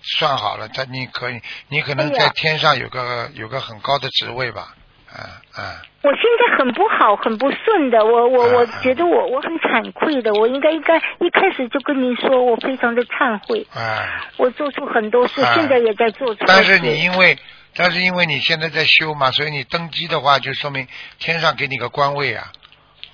[0.01, 4.73] 算好了，他你可以，你可能在天上有个有个很高的职位吧，
[5.11, 15.53] 啊啊，我现在很不好，很不顺的，我我我觉得我我很惭愧的，我应该应该一开始就跟您说，我非常的忏悔，啊，我做出很多事，啊。
[15.55, 16.45] 现在也在做错。
[16.47, 17.37] 但是你因为
[17.75, 20.87] 但是因为你现在在修嘛，所以你登基的话，就说明
[21.19, 22.51] 天上给你个官位啊，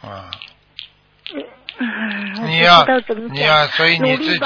[0.02, 0.32] 啊。
[1.34, 1.44] 嗯，
[1.78, 2.86] 我你要
[3.32, 4.46] 你要，所以你自己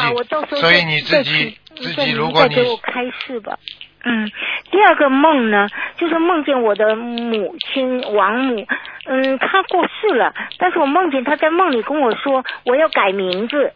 [0.59, 3.57] 所以你自己请自己如果你给我开示吧。
[4.03, 4.31] 嗯，
[4.71, 8.65] 第二个梦呢，就是梦见我的母亲王母，
[9.05, 13.73] 嗯，她过世了，但是我梦见她在梦里跟我说我要改名字，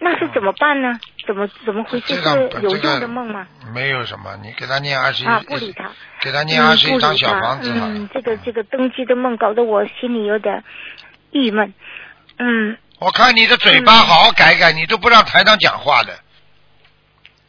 [0.00, 0.98] 那是怎么办呢？
[1.24, 2.14] 怎么怎么回事？
[2.16, 3.46] 是有用的梦吗？
[3.72, 5.90] 没有什么，你给他念二十一，啊，不理他。
[6.20, 10.64] 给他念二十一张小房子好了嗯，这个这个登基的梦搞得我心里有点
[11.30, 11.72] 郁闷。
[12.38, 16.18] 嗯，我看你的嘴巴嗯好好改改，你都不让台长讲话的。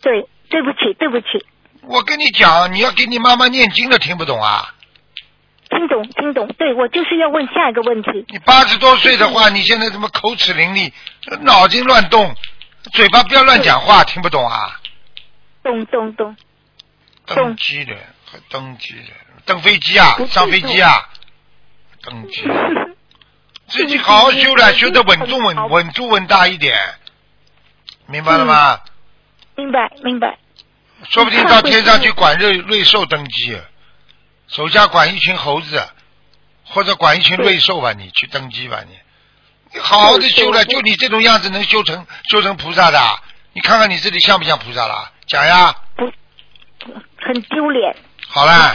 [0.01, 1.45] 对，对不起，对不起，
[1.81, 4.73] 我跟你讲，你要给你妈妈念经的，听不懂啊？
[5.69, 6.47] 听懂听懂。
[6.57, 8.25] 对我就是要问下一个问题。
[8.29, 10.93] 你八十多岁的话，你现在怎么口齿伶俐，
[11.41, 12.33] 脑筋乱动，
[12.93, 14.79] 嘴巴不要乱讲话，听不懂啊？
[15.63, 16.37] 懂懂懂，
[17.25, 17.93] 登机的，
[18.31, 19.11] 还登机的，
[19.45, 21.09] 登飞机啊上飞机啊，
[22.01, 22.43] 登基。
[23.67, 26.77] 自己好好修了，修的稳重稳稳重稳大一点，
[28.05, 28.79] 明白了吗？
[29.55, 30.37] 明白明白。
[31.09, 33.59] 说不定到天上去管瑞瑞兽登基，
[34.47, 35.83] 手下管一群猴子，
[36.63, 38.97] 或者管一群瑞兽吧，你去登基吧你。
[39.73, 42.99] 你好好的修了，就你这种样子能修成修成菩萨的？
[43.53, 45.11] 你看看你自己像不像菩萨了？
[45.27, 45.75] 讲呀，
[47.19, 47.95] 很丢脸。
[48.29, 48.71] 好了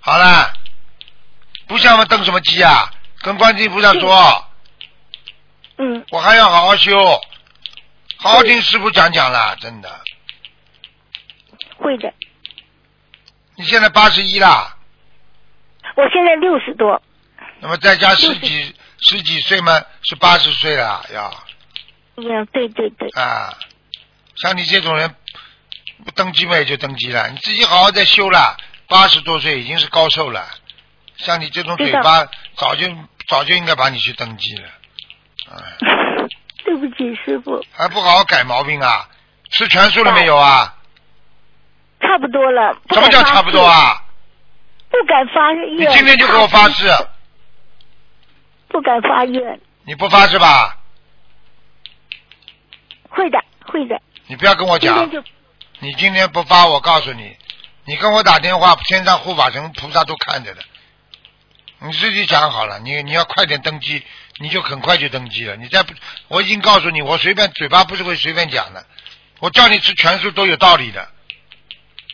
[0.00, 0.52] 好了，
[1.66, 2.90] 不像嘛登什么基啊？
[3.24, 4.46] 跟观世音菩萨说，
[5.78, 6.94] 嗯，我还要好好修，
[8.18, 9.88] 好好听师傅讲讲啦，真的。
[11.78, 12.12] 会的。
[13.56, 14.76] 你现在八十一啦，
[15.96, 17.00] 我现在六十多，
[17.60, 21.32] 那么再加十几十几岁嘛，是八十岁了要。
[22.16, 23.56] 嗯，对对对，啊。
[24.36, 25.14] 像你这种人，
[26.04, 28.54] 不登基嘛也就登基了，你自己好好再修了。
[28.86, 30.46] 八十多岁已经是高寿了，
[31.16, 32.86] 像你这种嘴巴，早就
[33.28, 34.68] 早就应该把你去登记了，
[35.50, 35.76] 哎，
[36.64, 39.08] 对不起师傅，还不好好改毛病啊？
[39.50, 40.74] 吃全素了没有啊？
[42.00, 42.76] 差不多了。
[42.90, 43.64] 什么叫差不多？
[43.64, 44.02] 啊？
[44.90, 45.78] 不敢发愿。
[45.78, 46.88] 你今天就给我发誓，
[48.68, 49.60] 不敢发愿。
[49.84, 50.78] 你不发誓吧？
[53.08, 54.00] 会的，会的。
[54.26, 55.08] 你不要跟我讲
[55.78, 57.36] 你今天不发，我告诉你，
[57.84, 60.62] 你跟我打电话，天上护法神菩萨都看着的。
[61.84, 64.02] 你自己讲好了，你你要快点登记，
[64.40, 65.54] 你就很快就登记了。
[65.56, 65.92] 你再不，
[66.28, 68.84] 我已经告诉你，我随便嘴巴不是会随便讲的，
[69.40, 71.06] 我叫你吃全素都有道理的。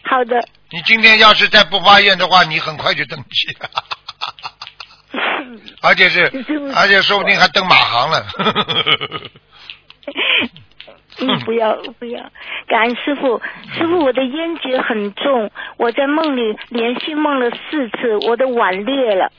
[0.02, 0.48] 好的。
[0.72, 3.70] 你今天要是再不发愿的话，你很快就登记了，
[5.82, 6.30] 而且是，
[6.74, 8.26] 而且说不定还登马航了。
[11.22, 12.22] 嗯，不要不要，
[12.66, 13.42] 感恩师傅，
[13.76, 19.30] 师傅我的烟结很重，我在梦里连续梦了四次，我的碗裂了，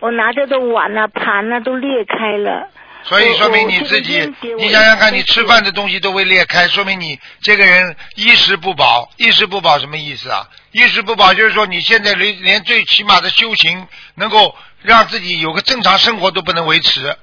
[0.00, 2.68] 我拿着的碗啊盘啊都裂开了。
[3.04, 4.20] 所以说明你自己
[4.58, 9.08] 你想想看，你吃饭的东西都会裂开，说明你这个人衣食不保。
[9.16, 10.48] 衣食不保什么意思啊？
[10.72, 17.16] 衣食不保就是说你现在连连最起码的修行，能够让自己有个正常生活都不能维持，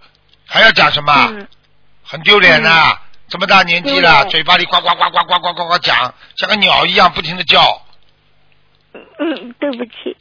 [0.48, 1.14] 还要讲什么？
[1.32, 1.48] 嗯
[2.08, 7.82] 很丢脸呐、这么大年纪了，嘴巴里呱呱呱呱呱呱呱呱讲，像个鸟一样不停的叫，
[8.94, 10.16] 嗯，对不起。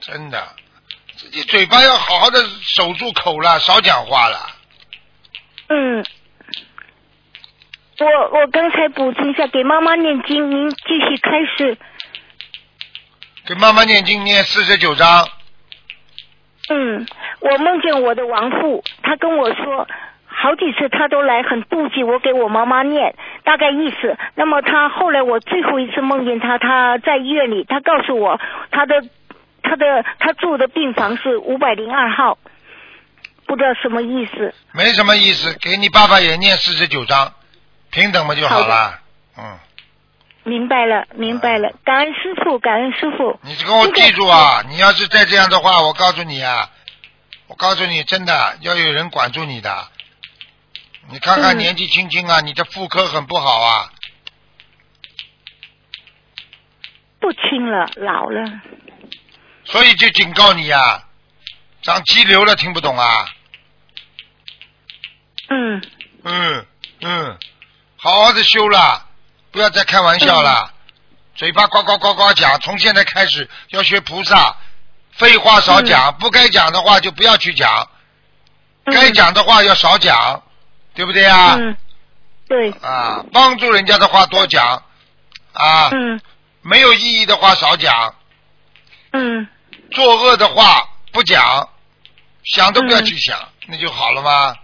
[0.00, 0.61] 真的，自
[1.32, 4.38] 己嘴巴要好好的守住口了，少讲话了。
[5.68, 6.04] 嗯，
[7.98, 11.78] 我我刚才补充一下，给妈妈念经，您继续开始。
[13.46, 15.26] 给妈妈念经念四十九章，
[16.68, 17.06] 嗯，
[17.40, 19.88] 我梦见我的亡父，他跟我说，
[20.26, 24.16] 好几次他都来，很妒忌我给我妈妈念，大概意思。
[24.34, 28.38] 那么他后来我最后一次梦见他，他在医院里，他告诉我
[28.70, 29.02] 他的
[29.72, 32.36] 他的他住的病房是五百零二号，
[33.46, 34.54] 不知道什么意思。
[34.72, 37.32] 没什么意思，给你爸爸也念四十九章，
[37.90, 39.00] 平等嘛就好了。
[39.38, 39.58] 嗯，
[40.44, 43.40] 明白了，明白了，感恩师傅，感恩师傅。
[43.44, 46.68] 你跟我记住啊，你要是再这样的话，我告诉你啊，
[47.46, 49.88] 我告诉你，真的要有人管住你的。
[51.10, 53.90] 你看看嗯年纪轻轻啊，你的妇科很不好啊。
[57.18, 58.44] 不轻了，老了。
[59.64, 61.04] 所以就警告你呀、
[61.82, 63.26] 长肌瘤了，听不懂啊？
[65.48, 65.82] 嗯。
[66.24, 66.66] 嗯
[67.00, 67.38] 嗯，
[67.96, 69.06] 好好的修了，
[69.50, 70.72] 不要再开玩笑了。
[71.34, 74.56] 嘴巴呱呱呱呱讲，从现在开始要学菩萨，
[75.12, 77.88] 废话少讲，不该讲的话就不要去讲，
[78.84, 80.42] 该讲的话要少讲，
[80.94, 81.56] 对不对啊？
[81.58, 81.76] 嗯，
[82.46, 84.84] 对，啊，帮助人家的话多讲，
[85.54, 86.20] 啊，嗯。
[86.64, 88.14] 没有意义的话少讲，
[89.12, 89.46] 嗯
[89.90, 91.68] 作恶的话不讲，
[92.44, 93.38] 想都不要嗯去想，
[93.68, 94.56] 那就好了吗？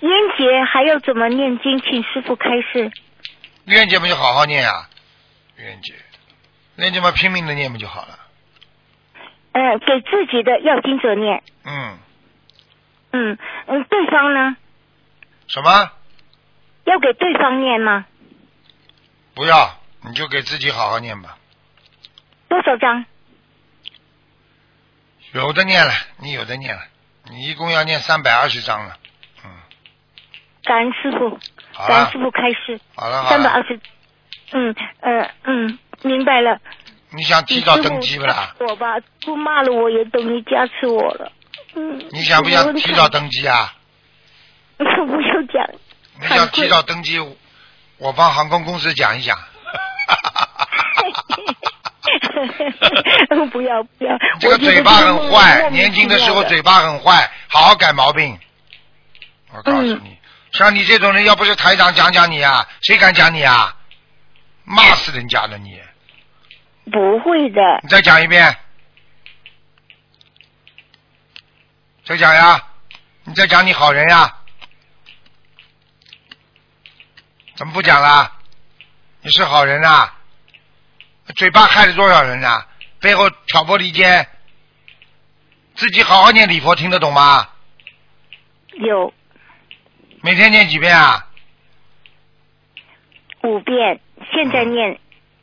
[0.00, 1.80] 冤结还要怎么念经？
[1.80, 2.90] 请师傅开示。
[3.64, 4.88] 冤结嘛就好好念啊，
[5.56, 5.94] 愿节，
[6.76, 8.18] 愿节嘛拼命的念不就好了。
[9.52, 11.42] 呃，给自己的要经者念。
[11.64, 11.98] 嗯，
[13.12, 14.56] 嗯嗯，对方呢？
[15.48, 15.90] 什么？
[16.84, 18.04] 要给对方念吗？
[19.34, 21.38] 不要，你就给自己好好念吧。
[22.48, 23.04] 多少张？
[25.32, 26.82] 有的念了，你有的念了，
[27.30, 28.96] 你一共要念三百二十章了。
[29.44, 29.50] 嗯，
[30.64, 31.38] 感恩师傅，
[31.86, 32.80] 感恩师，傅开示。
[32.94, 33.30] 好了，好了。
[33.30, 33.78] 三百二十。
[34.52, 36.60] 嗯呃嗯，明白了。
[37.10, 38.54] 你想提早登机不啦？
[38.60, 41.32] 我吧，不骂了我也等于加持我了。
[41.74, 41.98] 嗯。
[42.12, 43.08] 你想不想提早？
[43.08, 43.74] 登机啊？
[44.78, 45.68] 不要讲。
[46.20, 47.18] 你想提早登机，
[47.98, 49.36] 我帮航空公司讲一讲。
[53.50, 58.38] 不 要不要， 这个嘴巴很坏，年轻的时候嘴巴很坏，好好改毛病。
[59.52, 60.18] 我告诉你，
[60.52, 63.74] 像你这种人，要不是台长讲讲你啊，谁敢讲你啊？
[64.64, 65.80] 骂死人家了你！
[66.90, 68.56] 不会的，你再讲一遍，
[72.04, 72.60] 再讲呀！
[73.22, 74.36] 你再讲你好人呀？
[77.54, 78.32] 怎么不讲啦？
[79.22, 80.15] 你是好人啊？
[81.34, 82.66] 嘴巴害了多少人啊？
[83.00, 84.26] 背后挑拨离间，
[85.74, 87.48] 自己好好念礼佛，听得懂吗？
[88.74, 89.12] 有
[90.22, 91.26] 每天念几遍啊？
[93.42, 94.00] 五遍，
[94.32, 94.98] 现在念，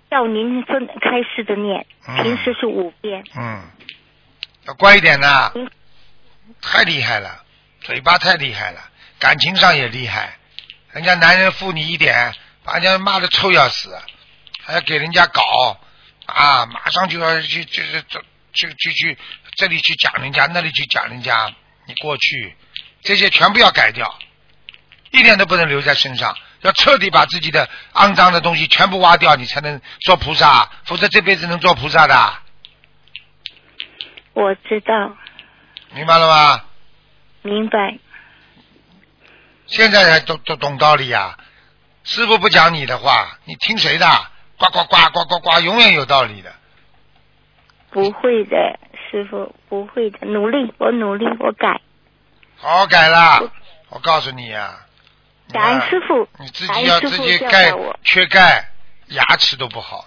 [0.10, 3.24] 到您分开示的念，嗯平时是五遍。
[3.36, 3.64] 嗯，
[4.66, 5.70] 要乖一点呐嗯，
[6.62, 7.44] 太厉害了，
[7.82, 8.80] 嘴巴太厉害了，
[9.20, 10.38] 感情上也厉害。
[10.92, 13.98] 人家男人负你一点，把人家骂的臭要死，
[14.64, 15.78] 还要给人家搞
[16.26, 18.20] 啊，马上就要去就是这
[18.54, 19.18] 去去去
[19.56, 21.54] 这里去讲人家，那里去讲人家，
[21.86, 22.56] 你过去
[23.02, 24.18] 这些全部要改掉，
[25.12, 32.34] 一点都不能留在身上，要彻底把自己的肮脏的东西全部挖掉，你才能做菩萨，否则这辈子能做菩萨的。
[34.34, 35.16] 我知道，
[35.92, 36.64] 明白了吗？
[37.42, 38.00] 明白。
[39.68, 41.38] 现在才懂懂懂道理呀、
[42.04, 44.08] 师傅不讲你的话，你听谁的？
[44.58, 46.54] 呱呱呱呱呱呱，永远有道理的。
[47.92, 48.80] 不会的，
[49.10, 51.82] 师傅不会的，努力，我努力，我改。
[52.58, 53.42] 好好改啦！
[53.90, 54.86] 我告诉你呀、
[55.48, 58.00] 你感恩啊师傅，你自己要自己钙导我。
[58.04, 58.70] 缺钙，
[59.08, 60.06] 牙齿都不好，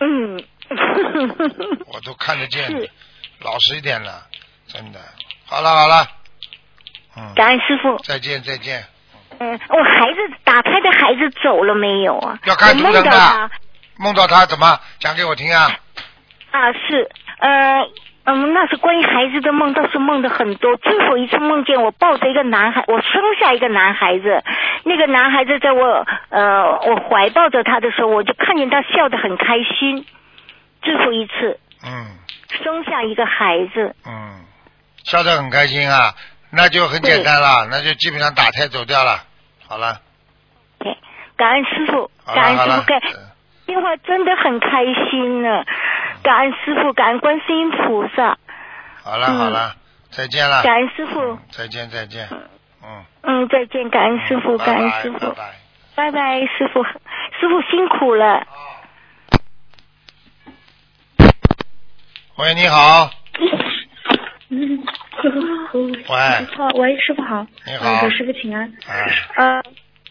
[0.00, 0.44] 嗯。
[1.88, 2.70] 我都看得见。
[3.40, 4.26] 老实一点了，
[4.66, 5.00] 真的。
[5.46, 6.06] 好了好了，
[7.16, 7.96] 嗯，感恩师傅。
[8.04, 8.86] 再见再见。
[9.40, 12.38] 嗯，我孩子打胎的孩子走了没有啊？
[12.44, 13.50] 要梦图腾的到他
[13.98, 15.70] 梦到他怎么讲给我听啊？
[16.50, 17.08] 啊，是
[17.40, 17.88] 呃。
[18.30, 20.76] 嗯，那是关于孩子的梦，倒是梦的很多。
[20.76, 24.44] 最后一次梦见我抱着一个男孩，我生下一个男孩子，
[24.84, 30.04] 那个男孩子在我呃我怀抱着他的时候，我就看见他笑得很开心。
[30.82, 32.18] 最后一次嗯
[32.62, 34.44] 生下一个孩子，嗯，
[35.04, 36.12] 笑得很开心啊，
[36.50, 39.22] 那就很简单了，那就基本上打胎走掉了。
[39.68, 40.00] 好了，
[41.36, 43.00] 感恩师傅，感恩师傅，，感
[43.66, 45.62] 电话真的很开心呢。
[46.22, 48.38] 感恩师傅，感恩观世音菩萨，
[49.04, 49.36] 好了嗯。
[49.36, 49.76] 好了，
[50.10, 50.62] 再见了。
[50.62, 51.20] 感恩师傅。
[51.20, 52.28] 嗯，再见再见，
[52.82, 55.36] 嗯，嗯，再见，感恩师傅，感恩师傅。
[55.94, 58.46] 拜拜，师傅，师傅辛苦了。
[62.36, 63.10] 喂，你好，
[64.50, 64.82] 嗯，
[66.08, 67.86] 喂，好，喂，师傅好，你好。
[67.86, 68.72] 呃给师傅请安。
[68.86, 69.62] 哎，呃，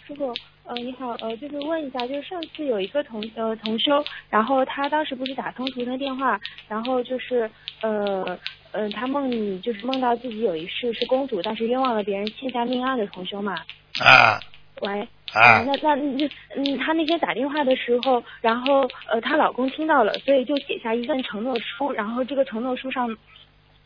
[0.06, 0.34] 师傅，
[0.66, 7.50] 呃，你好，呃，就是问一下，就是上次有一个同呃同修，然后他当时不是打通图腾电话，然后就是
[7.82, 8.38] 呃
[8.72, 13.56] 呃，他梦里就是梦到自己有一世是公主，但是冤枉了别人欠下命案的同修嘛。
[14.00, 14.40] 啊。
[14.82, 15.02] 喂，
[15.34, 15.58] 啊。
[15.58, 23.10] 呃那那那嗯，她那天打电话的时候，然后呃，她老公听到了，所以就写下一份承诺书，然后这个承诺书上，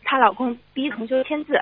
[0.03, 1.59] 她老公逼同修签字，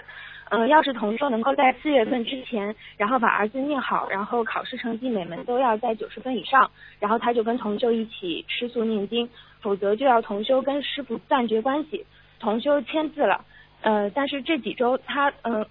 [0.49, 9.29] 呃，要是同修能够在四月份之前，然后把儿子念好，然后考试成绩每门都要在九十分以上，然后他就跟同修一起吃素念经，
[9.61, 12.05] 否则就要同修跟师傅断绝关系。
[12.39, 13.43] 同修签字了，
[13.81, 15.65] 呃，但是这几周她呃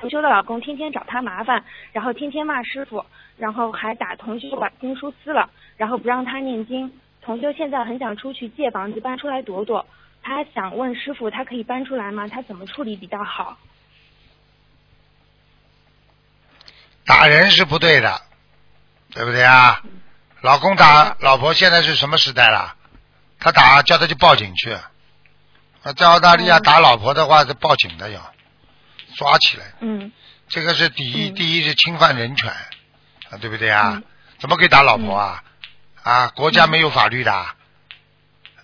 [0.00, 3.04] 同修的老公天天找她麻烦，然后天天骂师傅，
[3.38, 6.92] 然后还打同修把经书撕了，然后不让他念经。
[7.22, 9.86] 同修现在很想出去借房子搬出来躲躲，
[10.22, 12.28] 他想问师傅，他可以搬出来吗？
[12.28, 13.58] 他怎么处理比较好？
[17.04, 18.22] 打人是不对的，
[19.10, 19.82] 对不对啊？
[20.42, 22.76] 老公打老婆，现在是什么时代了？
[23.38, 24.72] 他打叫他去报警去。
[24.72, 28.34] 啊，在澳大利亚嗯打老婆的话是报警的要，
[29.16, 29.72] 抓起来。
[29.80, 30.12] 嗯
[30.48, 32.50] 这个是第一，嗯第一是侵犯人权，
[33.30, 33.94] 啊，对不对啊？
[33.96, 34.04] 嗯
[34.38, 35.42] 怎么可以打老婆啊？
[36.02, 37.54] 啊，国家没有法律的啊，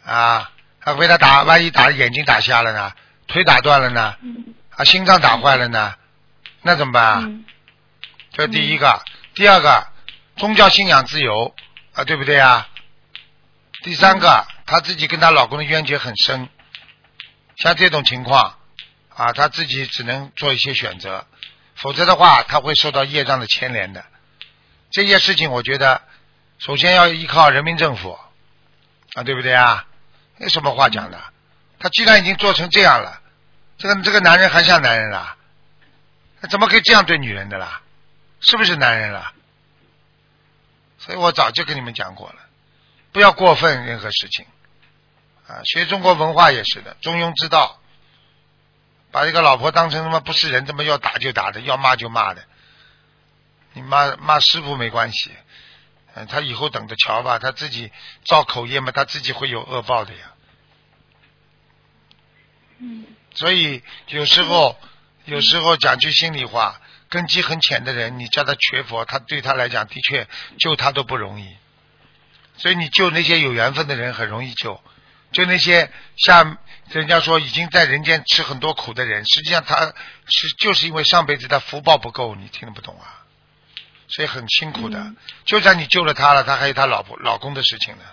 [0.05, 0.51] 啊，
[0.87, 2.93] 他被他打，万一打眼睛打瞎了呢，
[3.27, 4.55] 腿打断了呢，嗯。
[4.71, 5.97] 啊，心脏打坏了呢，
[6.63, 7.05] 那怎么办？
[7.05, 7.23] 啊？
[7.25, 7.45] 嗯。
[8.31, 9.03] 这是第一个，
[9.35, 9.89] 第二个，
[10.37, 11.53] 宗教信仰自由。
[11.95, 12.69] 啊，对不对啊？
[13.83, 16.49] 第三个，她自己跟她老公的冤结很深，
[17.57, 18.57] 像这种情况
[19.13, 21.27] 啊，她自己只能做一些选择，
[21.75, 24.05] 否则的话，她会受到业障的牵连的。
[24.93, 26.03] 这些事情，我觉得
[26.59, 28.17] 首先要依靠人民政府。
[29.15, 29.85] 啊，对不对啊？
[30.39, 31.21] 有什么话讲的？
[31.79, 33.21] 他既然已经做成这样了，
[33.79, 35.37] 这个这个男人还像男人啦？
[36.41, 37.83] 他怎么可以这样对女人的啦？
[38.41, 39.33] 是不是男人了？
[40.99, 42.37] 所以我早就跟你们讲过了，
[43.13, 44.47] 不要过分任何事情
[45.47, 45.61] 啊。
[45.65, 47.79] 学中国文化也是的，中庸之道，
[49.11, 52.43] 把一个老婆当成他妈不是人，这么要打就打的，要骂就骂的。
[53.75, 55.31] 你骂骂师傅没关系，
[56.19, 57.93] 嗯，他以后等着瞧吧，他自己
[58.25, 60.33] 造口业嘛，他自己会有恶报的呀。
[62.79, 63.05] 嗯
[63.35, 64.79] 所以有时候，
[65.27, 70.27] 有时候讲句心里话，根基很浅的人，你叫他学佛，他对他来讲的确
[70.59, 71.55] 救他都不容易。
[72.57, 74.83] 所以你救那些有缘分的人很容易救，
[75.33, 76.57] 就那些像
[76.89, 79.93] 人家说已经在人间吃很多苦的人，实际上他
[80.27, 83.26] 是就是因为上辈子他福报不够，你听得不懂啊？
[84.09, 84.99] 所以很辛苦的。
[84.99, 88.05] 嗯就算你救了他了，他还有他老婆老公的事情呢，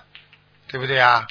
[0.68, 1.28] 对不对啊？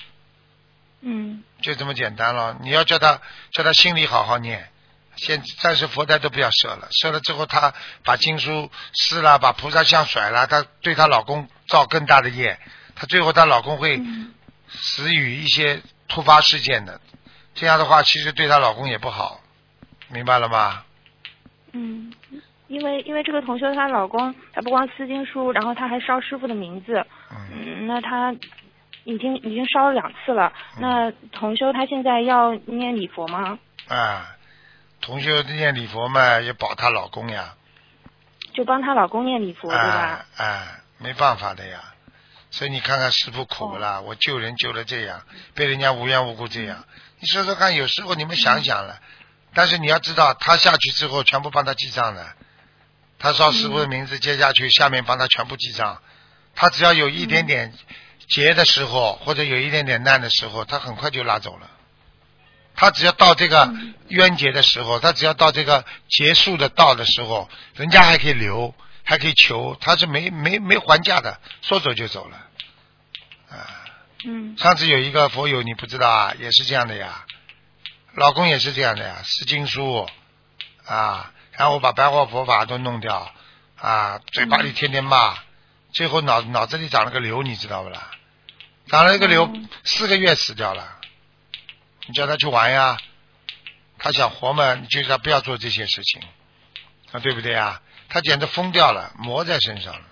[1.01, 2.57] 嗯就这么简单了。
[2.61, 3.21] 你要叫他
[3.53, 4.71] 叫他心里好好念，
[5.17, 12.59] 现暂时佛台都不要设了，设了之后他把经书撕了，把菩萨像甩了，他对她老公造更大的业，
[12.95, 14.33] 她最后她老公会嗯
[14.69, 17.01] 死于一些突发事件的。
[17.55, 19.41] 这样的话，其实对她老公也不好，
[20.09, 20.85] 明白了吗？
[21.73, 22.13] 嗯，
[22.73, 28.33] 因为因为这个同修她老公，他不光撕经书，然后他还烧师傅的名字，嗯，嗯，那他
[29.05, 30.51] 已经已经烧了两次了。
[30.79, 33.59] 那同修他现在要念礼佛吗？
[33.89, 34.27] 啊，
[35.03, 37.55] 同修念礼佛嘛，也保她老公呀。
[38.55, 40.25] 就帮她老公念礼佛，对吧？
[40.39, 40.67] 哎、哎
[40.97, 41.79] 没办法的呀。
[42.51, 44.01] 所以你看看师傅苦不啦？
[44.01, 45.21] 我救人救了这样，
[45.55, 46.85] 被人家无缘无故这样。
[47.21, 48.99] 你说说看，有时候你们想想了，
[49.53, 52.27] 但是你要知道，他下去之后全部帮他记账的。
[53.23, 56.03] 他烧师傅的名字接下去，下面帮他全部记账。
[56.57, 57.73] 他只要有一点点
[58.29, 61.71] 劫的时候，或者有一点点难的时候，他很快就拉走了。
[62.75, 63.73] 他只要到这个
[64.09, 72.37] 冤结的时候，他只要到这个结束的到的时候，人家还可以留，还可以求，他是没没没还价的，说走就走了。
[73.51, 73.85] 啊，
[74.25, 77.25] 嗯上次有一个佛友，你不知道啊，也是这样的呀，
[78.15, 80.09] 老公也是这样的呀，释经书
[80.87, 83.31] 啊，然后把白话佛法都弄掉
[83.79, 85.35] 啊，嘴巴里天天骂，
[85.93, 88.11] 最后脑脑子里长了个瘤，你知道不啦？
[88.87, 90.99] 长了一个瘤，嗯四个月死掉了。
[92.07, 92.99] 你叫他去玩呀，
[93.99, 96.23] 他想活嘛，你就叫他不要做这些事情，
[97.13, 97.81] 啊，对不对啊？
[98.09, 100.03] 他简直疯掉了，魔在身上了。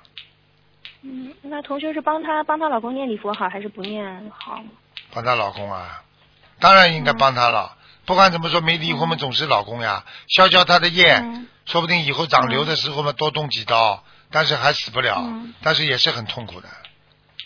[1.03, 4.63] 嗯，那同学是帮她帮她老公念礼佛好，还是不念好？
[5.13, 6.03] 帮她老公啊，
[6.61, 7.77] 当然应该帮她了。
[8.11, 14.03] 不管怎么说，没离婚嘛，总是老公呀，消消他的业，嗯说不定以后长瘤的时候嘛，多动几刀，
[14.33, 16.69] 但是还死不了，嗯但是也是很痛苦的，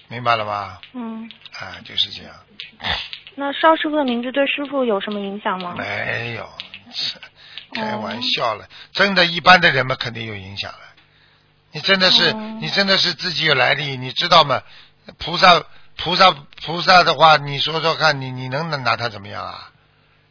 [0.08, 0.78] 明白了吗？
[0.94, 2.32] 嗯，啊，就是这样，
[3.36, 5.74] 那邵师傅的名字对师傅有什么影响吗？
[5.76, 6.48] 没有，
[7.74, 10.78] 开哦玩笑了，真的，一般的人嘛，肯定有影响了。
[11.72, 14.62] 你真的是，哦你真的是自己有来历，你知道吗？
[15.18, 15.62] 菩萨，
[15.98, 16.30] 菩萨，
[16.64, 19.70] 菩萨的话，你说说看，你你能拿他怎么样啊？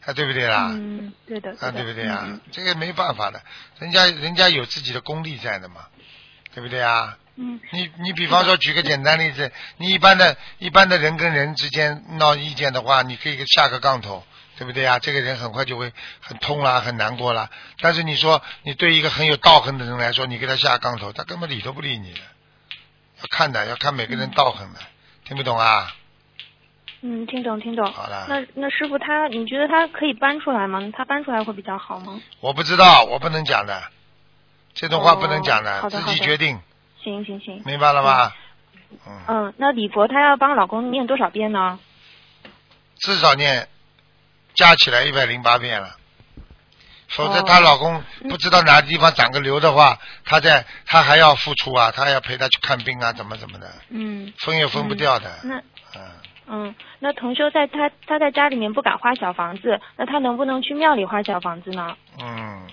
[0.06, 0.70] 啊，对不对啦？
[0.72, 2.24] 嗯，对的，啊，对不对啊？
[2.26, 3.42] 嗯这个没办法的，
[3.80, 5.88] 人家人家有自己的功力在的嘛，
[6.54, 7.18] 对不对啊？
[7.36, 14.24] 嗯你你比方说举个简单例子，你一般的一般的人跟人之间闹意见的话，你可以下个杠头，
[14.58, 15.00] 对不对啊？
[15.00, 17.50] 这个人很快就会很痛啦，很难过啦。
[17.80, 22.20] 但是你说你对一个很有道行的人来说，你给他下杠头，他根本理都不理你的。
[23.20, 24.80] 要看的，要看每个人道行的，
[25.26, 25.92] 听不懂啊？
[27.06, 27.86] 嗯，听懂听懂。
[27.92, 30.80] 好了那那师傅他，你觉得他可以搬出来吗？
[30.96, 32.22] 他搬出来会比较好吗？
[32.40, 33.84] 我不知道，我不能讲的，
[34.74, 36.60] 这种话不能讲的自己决定，
[37.04, 37.62] 行行行。
[37.66, 38.32] 明白了吗？
[39.06, 41.78] 嗯，嗯，那李佛她要帮老公念多少遍呢？
[43.00, 43.68] 至少念
[44.54, 45.98] 加起来一百零八遍了。
[47.10, 55.30] 否则哦她老公嗯不知道哪个地方长个瘤的话，她在她还要付出啊，她还要陪她去看病啊，怎么怎么的，嗯分也分不掉的。
[55.44, 55.58] 那
[55.96, 56.02] 嗯，
[56.48, 61.96] 嗯，那同修在他他在家里面不敢画小房子，那他能不能去庙里画小房子呢？
[62.22, 62.68] 嗯，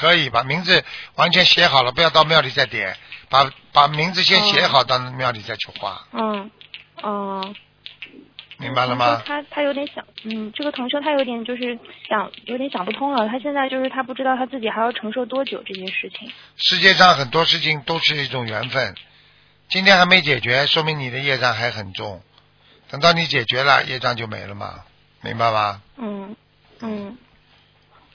[0.00, 0.82] 可以把名字
[1.16, 2.96] 完全写好了，不要到庙里再点，
[3.28, 6.50] 把把名字先写好，到庙里再去画，嗯，
[7.02, 7.54] 哦、
[8.58, 9.22] 明白了吗？
[9.26, 16.30] 他他有点想，嗯，这个同修他有点就是想有点想不通了，他现在就是他不知道他自己还要承受多久这件事情。
[16.56, 18.94] 世界上很多事情都是一种缘分，
[19.68, 22.22] 今天还没解决，说明你的业障还很重。
[22.92, 24.84] 等到你解决了，业障就没了嘛，
[25.22, 25.80] 明白吗？
[25.96, 26.36] 嗯
[26.82, 27.16] 嗯，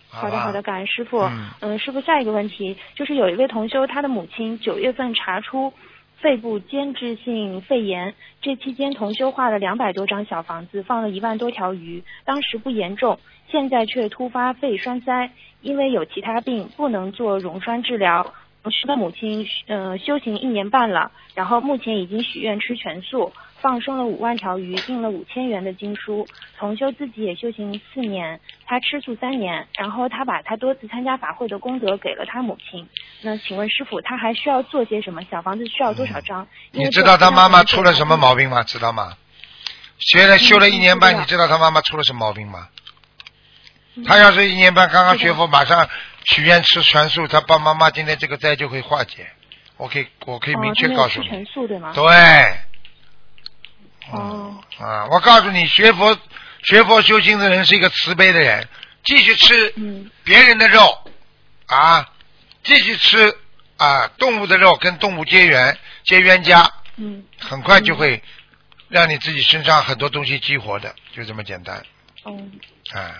[0.08, 1.28] 好的好的，感恩师傅。
[1.62, 5.74] 嗯师傅，下一个问题就是有一位同修，他的母亲九月份查出
[6.20, 13.20] 肺部间质性肺炎，这期间同修画了两百多张小房子，放了一万多条鱼，当时不严重，
[13.50, 18.32] 现在却突发肺栓塞，因为有其他病不能做溶栓治疗。
[18.62, 23.32] 同修的母亲呃修行一年半了，然后目前已经许愿吃全素，
[23.62, 26.28] 放生了五万条鱼，印了五千元的经书。
[26.58, 32.88] 同修自己也修行四年，他吃素三年，然后他把他多次参加法会的功德给了他母亲。
[33.22, 35.22] 那请问师傅，他还需要做些什么？
[35.30, 36.48] 小房子需要多少张？
[36.72, 38.50] 你知道他妈妈出了什么毛病？
[38.50, 38.64] 吗？
[38.64, 39.18] 知道吗？
[40.00, 42.68] 学了修了一年半，你知道他妈妈出了什么毛病吗？
[43.96, 45.90] 嗯他要是一年半刚刚学佛，马上
[46.26, 49.26] 许愿吃全素，他爸妈妈今天这个灾就会化解。
[49.76, 51.92] 我可以，我可以明确告诉你，吃全素对吗？
[51.96, 52.04] 对。
[54.12, 54.64] 哦。
[54.80, 56.18] 啊，我告诉你，学佛
[56.64, 58.68] 学佛修心的人是一个慈悲的人，
[59.04, 60.10] 继续吃嗯。
[60.24, 60.82] 别人的肉
[61.68, 62.10] 啊，
[62.64, 63.36] 继续吃
[63.78, 67.24] 啊动物的肉，跟动物结缘结冤家，嗯。
[67.40, 68.22] 很快就会
[68.90, 71.84] 让你自己身上很多东西激活的，就这么简单。
[72.24, 72.38] 哦，
[72.94, 73.16] 啊，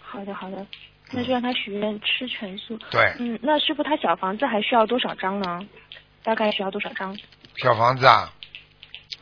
[0.00, 0.66] 好的好的，
[1.10, 2.78] 那就让他许愿吃全素。
[2.90, 5.60] 对，嗯，那师傅他小房子还需要多少张呢？
[6.24, 7.16] 大概需要多少张？
[7.56, 8.32] 小房子啊，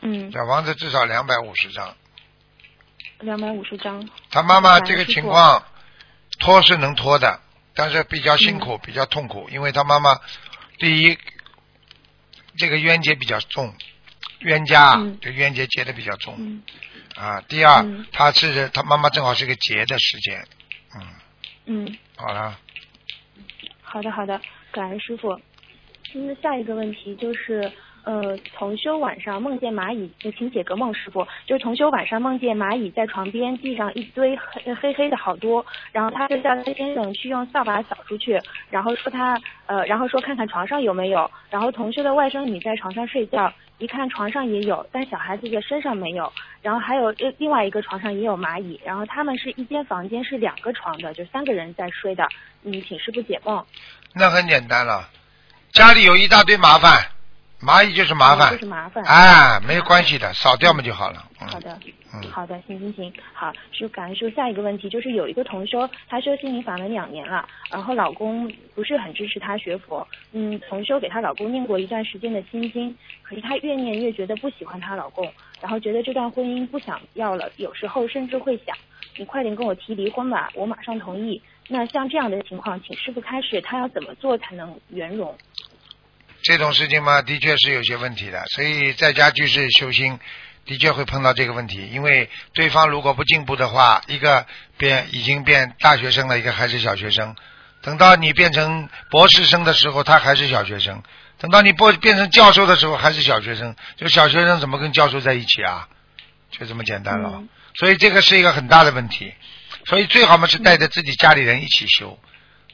[0.01, 1.95] 嗯，小房子至少两百五十张。
[3.19, 4.09] 两百五十张。
[4.29, 5.63] 他妈妈这个情况
[6.39, 7.39] 拖是能拖的，
[7.75, 10.19] 但是比较辛嗯苦，比较痛苦，因为他妈妈
[10.79, 11.17] 第一
[12.57, 13.73] 这个冤结比较重，
[14.39, 16.63] 冤家这冤结结的比较重嗯
[17.15, 17.41] 啊。
[17.41, 20.47] 第二嗯，他是他妈妈正好是个结的时间，
[20.95, 22.59] 嗯，嗯，好了，
[23.83, 24.41] 好的好的，
[24.71, 25.39] 感恩师傅。
[26.13, 27.71] 那下一个问题就是，
[28.03, 31.25] 呃，同修晚上梦见蚂蚁，就请解个梦，师傅。
[31.45, 38.39] 就是同修晚上梦见蚂蚁在床边地上一堆黑黑黑的好多，然后他就叫他先生去用扫把扫出去，
[38.69, 41.29] 然后说他呃，然后说看看床上有没有。
[41.49, 46.31] 然后同修的外甥女在床上睡觉，一看床上也有，但小孩子的身上没有。
[46.61, 52.27] 然后还有另另外一个床上也有蚂蚁，然后他们是一间房间是两个床的，就三个人在睡的。
[52.63, 53.63] 嗯，请师傅解梦。
[54.13, 55.09] 那很简单了，
[55.71, 56.91] 家里有一大堆麻烦，
[57.63, 59.03] 蚂蚁就是麻烦就，是麻烦。
[59.03, 61.23] 哎，没有关系的，扫掉嘛就好了。
[61.39, 61.79] 嗯好的，
[62.13, 64.35] 嗯好的，行行行，好，是感恩师傅。
[64.35, 75.31] 下一个问题就是有一个同修，她修心灵法门两年了，然后老公不是很支持她学佛，嗯，同修给她老公念过一段时间的心经，可是她越念越觉得不喜欢她老公，
[75.61, 78.75] 然后觉得这段婚姻不想要了，有时候甚至会想，
[79.17, 81.41] 你快点跟我提离婚吧，我马上同意。
[81.67, 85.35] 那像这样的情况，请师傅开始，她要怎么做才能圆融？
[86.43, 90.19] 这种事情嘛，的确是有些问题的，所以在家居士修心，
[90.65, 91.87] 的确会碰到这个问题。
[91.91, 94.45] 因为对方如果不进步的话，一个
[94.77, 97.35] 变已经变大学生了，一个还是小学生。
[97.81, 101.01] 等到你变成博士生的时候，他还是小学生；
[101.39, 103.75] 等到你不变成教授的时候，还是小学生。
[103.97, 105.87] 这个小学生怎么跟教授在一起啊？
[106.51, 107.31] 就这么简单了。
[107.35, 109.33] 嗯所以这个是一个很大的问题。
[109.85, 112.19] 所以最好嘛是带着自己家里人一起修。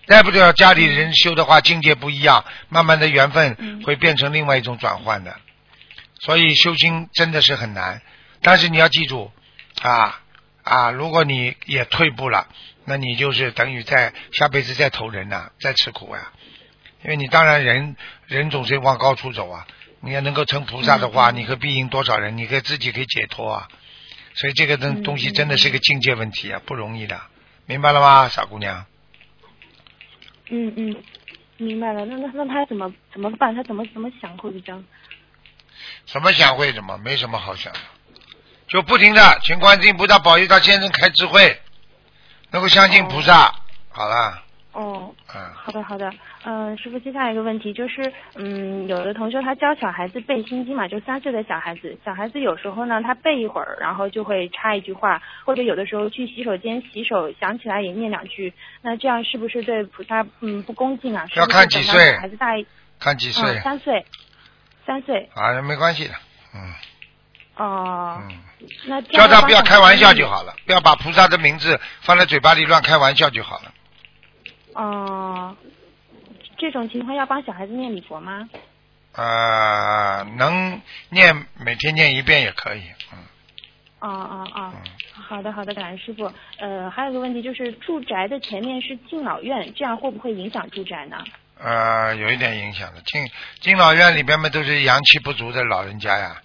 [0.07, 5.35] 带不了家里人修的话，境界不一样，慢慢的缘分嗯会变成另外一种转换的。
[6.19, 8.01] 所以修心真的是很难，
[8.41, 9.31] 但是你要记住
[9.81, 10.19] 啊
[10.63, 12.47] 啊，如果你也退步了，
[12.85, 16.31] 那你就是等于在下辈子再投人呐、再吃苦呀、
[17.03, 17.95] 因为你当然人
[18.25, 19.67] 人总是往高处走啊，
[19.99, 23.67] 你要能够成菩萨的话，你可以庇应多少人，你可以自己可以解脱啊。
[24.33, 27.21] 所以这个东嗯东西真的是个境界问题啊，不容易的，
[27.65, 28.85] 明白了吗，傻姑娘？
[30.49, 30.95] 嗯嗯，
[31.57, 32.05] 明白了。
[32.05, 33.53] 那那那他怎么怎么办？
[33.55, 34.81] 他怎么怎么想会比较？
[36.05, 37.79] 什么想会什么，没什么好想的，
[38.67, 41.61] 就不停的请观世音菩萨保佑他先生开智慧，
[42.51, 43.53] 能够相信菩萨。
[43.89, 44.43] 好了，
[44.77, 46.13] 哦，嗯，好的好的。
[46.43, 58.53] 嗯、师傅，接下来一个问题就是，嗯，有的同学他教小孩子背心经嘛，就三岁的小孩子，小孩子有时候呢他背一会儿，然后就会插一句话，或者有的时候去洗手间洗手想起来也念两句，
[58.83, 61.25] 那这样是不是对菩萨嗯不恭敬啊？
[61.35, 62.63] 要看几岁小孩子大一，
[62.99, 64.05] 看几岁嗯，三岁，
[64.85, 66.13] 三岁，啊，没关系的，
[66.53, 66.73] 嗯
[67.55, 68.37] 哦、嗯，
[68.85, 70.27] 那这样叫他不要开玩笑就。
[70.27, 73.73] 好了，不要把菩萨的名字放在嘴巴里乱开玩笑就好了。
[74.77, 75.55] 哦、
[76.57, 78.47] 这种情况要帮小孩子念礼佛吗？
[79.13, 83.17] 呃，能念每天念一遍也可以，嗯
[83.99, 84.91] 哦哦哦，嗯。
[85.19, 86.31] 好的好的，感恩师傅。
[86.59, 91.17] 呃，还有个问题就是，住宅的前面是敬老院，这样会不会影响住宅呢？
[91.59, 93.01] 呃，有一点影响的。
[93.01, 93.27] 敬
[93.59, 96.39] 敬老院里边嘛，都是阳气不足的老人家呀。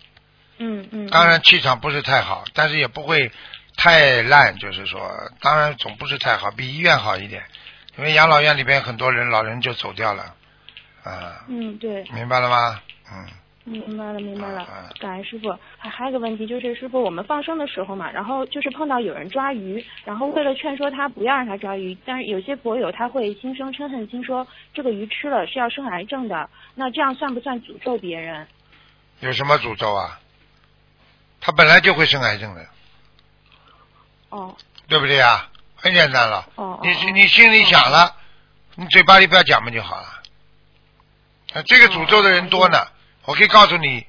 [0.56, 1.10] 嗯嗯。
[1.10, 3.30] 当然气场不是太好，但是也不会
[3.76, 5.12] 太烂，就是说，
[5.42, 7.44] 当然总不是太好，比医院好一点。
[7.96, 10.34] 因为养老院里边很多人老人就走掉了，
[11.04, 12.80] 啊，嗯，对，明白了吗？
[13.10, 13.26] 嗯，
[13.64, 14.66] 明白了明白了。
[14.98, 15.54] 感恩师傅。
[15.76, 28.46] 还还有个问题就是，师傅，我们放生的时候嘛，然后就是碰到有人抓鱼，然后为了劝说他不要让他抓鱼，但是有些博友他会心生嗔恨心说这个鱼吃了是要生癌症的，那这样算不算诅咒别人？
[29.20, 30.18] 有什么诅咒啊？
[31.40, 32.66] 他本来就会生癌症的，
[34.30, 34.56] 哦
[34.88, 35.50] 对不对啊？
[35.82, 36.46] 很简单了。
[36.82, 38.14] 你你心里想了，
[38.76, 40.06] 你嘴巴里不要讲嘛就好了。
[41.54, 42.86] 啊，这个诅咒的人多呢，
[43.24, 44.06] 我可以告诉你，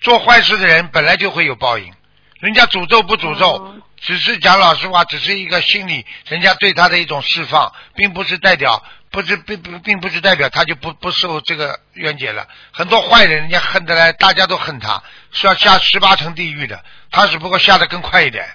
[0.00, 1.92] 做坏事的人本来就会有报应。
[2.40, 12.46] 人家诅咒不诅咒，哦只是讲老实话，只是一个心理，人家对他的一种释放，并不是代表，不是并不并不是代表他就不不受这个冤结了。
[12.72, 15.02] 很多坏人，人家恨得来，大家都恨他，
[15.32, 18.46] 是要下十八层地狱的，他只不过下的更快一点，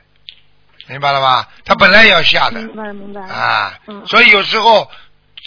[0.92, 1.48] 明白了吧？
[1.64, 2.62] 他本来也要下的。
[2.62, 3.22] 明白明白。
[3.22, 4.92] 啊，嗯所以有时候，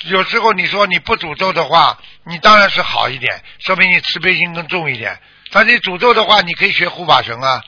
[0.07, 5.21] 有时候你说你不诅咒的话，你当然是好一点，说明你慈悲心更重一点。
[5.51, 7.63] 但是你诅咒的话，你可以学护法神啊。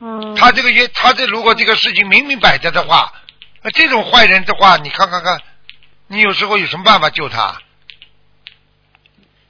[0.00, 0.34] 嗯。
[0.36, 3.12] 他这个也，他这如果这个事情明明摆着的话，
[3.62, 5.40] 那这种坏人的话，你看看看，
[6.06, 7.60] 你有时候有什么办法救他？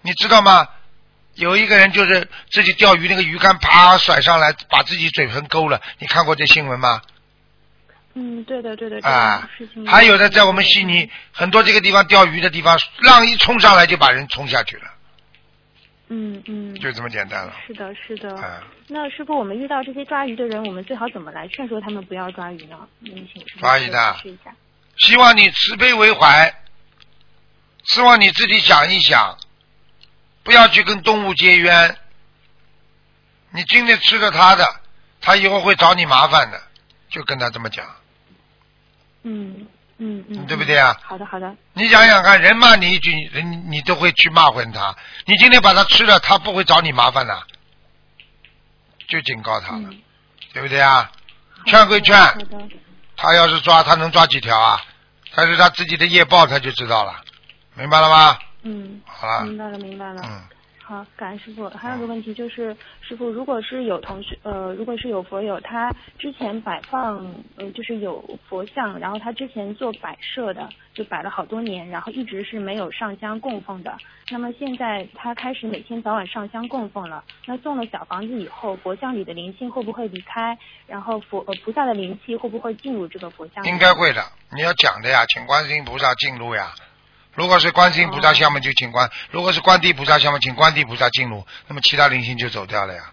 [0.03, 0.69] 你知道吗？
[1.39, 5.81] 有一个人就是自己钓鱼，那个鱼竿啪甩上来，把自己嘴唇勾了。
[5.99, 7.01] 你看过这新闻吗？
[8.15, 9.01] 嗯，对的对的。
[9.01, 9.49] 这啊
[9.87, 14.83] 还有的在我们悉尼很多这个地方钓鱼的地方，浪一冲上来就把人冲下去了。
[16.09, 17.55] 嗯嗯，就这么简单了。
[17.67, 18.29] 是的，是的。
[18.31, 22.77] 嗯，那师傅，我们遇到这些抓鱼的人，我们最好怎么来劝说他们不要抓鱼呢？
[23.61, 24.17] 抓鱼的。
[24.97, 26.53] 希望你慈悲为怀，
[27.85, 29.39] 希望你自己想一想，
[30.49, 31.95] 不要去跟动物结冤。
[33.51, 34.67] 你今天吃了它的，
[35.21, 36.59] 它以后会找你麻烦的，
[37.11, 37.85] 就跟他这么讲。
[39.25, 39.67] 嗯
[39.99, 44.97] 嗯嗯，对不对啊好的好的，你想想看，人骂你一句，人你都会去骂回他。
[45.27, 47.47] 你今天把它吃了，他不会找你麻烦的，
[49.07, 50.01] 就警告他了，嗯，
[50.55, 51.13] 对不对啊？
[51.67, 52.17] 劝归劝，
[53.19, 54.83] 他要是抓，他能抓几条啊？
[55.35, 57.23] 但是他自己的业报，他就知道了，
[57.75, 58.39] 明白了吗？
[58.69, 60.23] 嗯，好了，明白了明白了。
[60.23, 60.43] 嗯，
[60.85, 61.67] 好，感恩师傅。
[61.71, 67.17] 还有个问题就是，师傅，如果是有同学，呃，如果是有佛友，他之前摆放，
[67.57, 73.97] 呃，就是有佛像，然后他之前做摆设的，就摆了好多年，然后一直是没有上香供奉的。
[74.31, 80.59] 那么现在他开始每天早晚上香供奉了，那送了小房子以后，佛像里的灵性会不会离开？
[80.87, 83.65] 然后佛呃菩萨的灵气会不会进入这个佛像？
[83.65, 84.23] 应该会的。
[84.55, 86.73] 你要讲的呀，请观世音菩萨进入呀。
[87.39, 91.47] 如果是观世音菩萨像嘛，就请观；如果是观地菩萨像嘛，请观地菩萨进入。
[91.69, 93.13] 那么其他灵性就走掉了呀。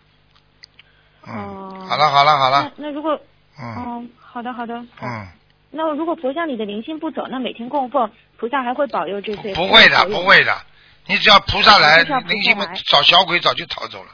[1.28, 1.86] 嗯，哦。
[1.88, 3.19] 好了好了好了，那那如果
[3.59, 3.76] 嗯。
[3.76, 5.28] 哦，好的好的，嗯，
[5.69, 9.53] 那如果佛像里的灵性不走，那每天供奉菩萨还会保佑这些？
[9.53, 10.57] 不会的不会的，
[11.05, 14.09] 你只要菩萨来，灵性们找小鬼早就逃走了。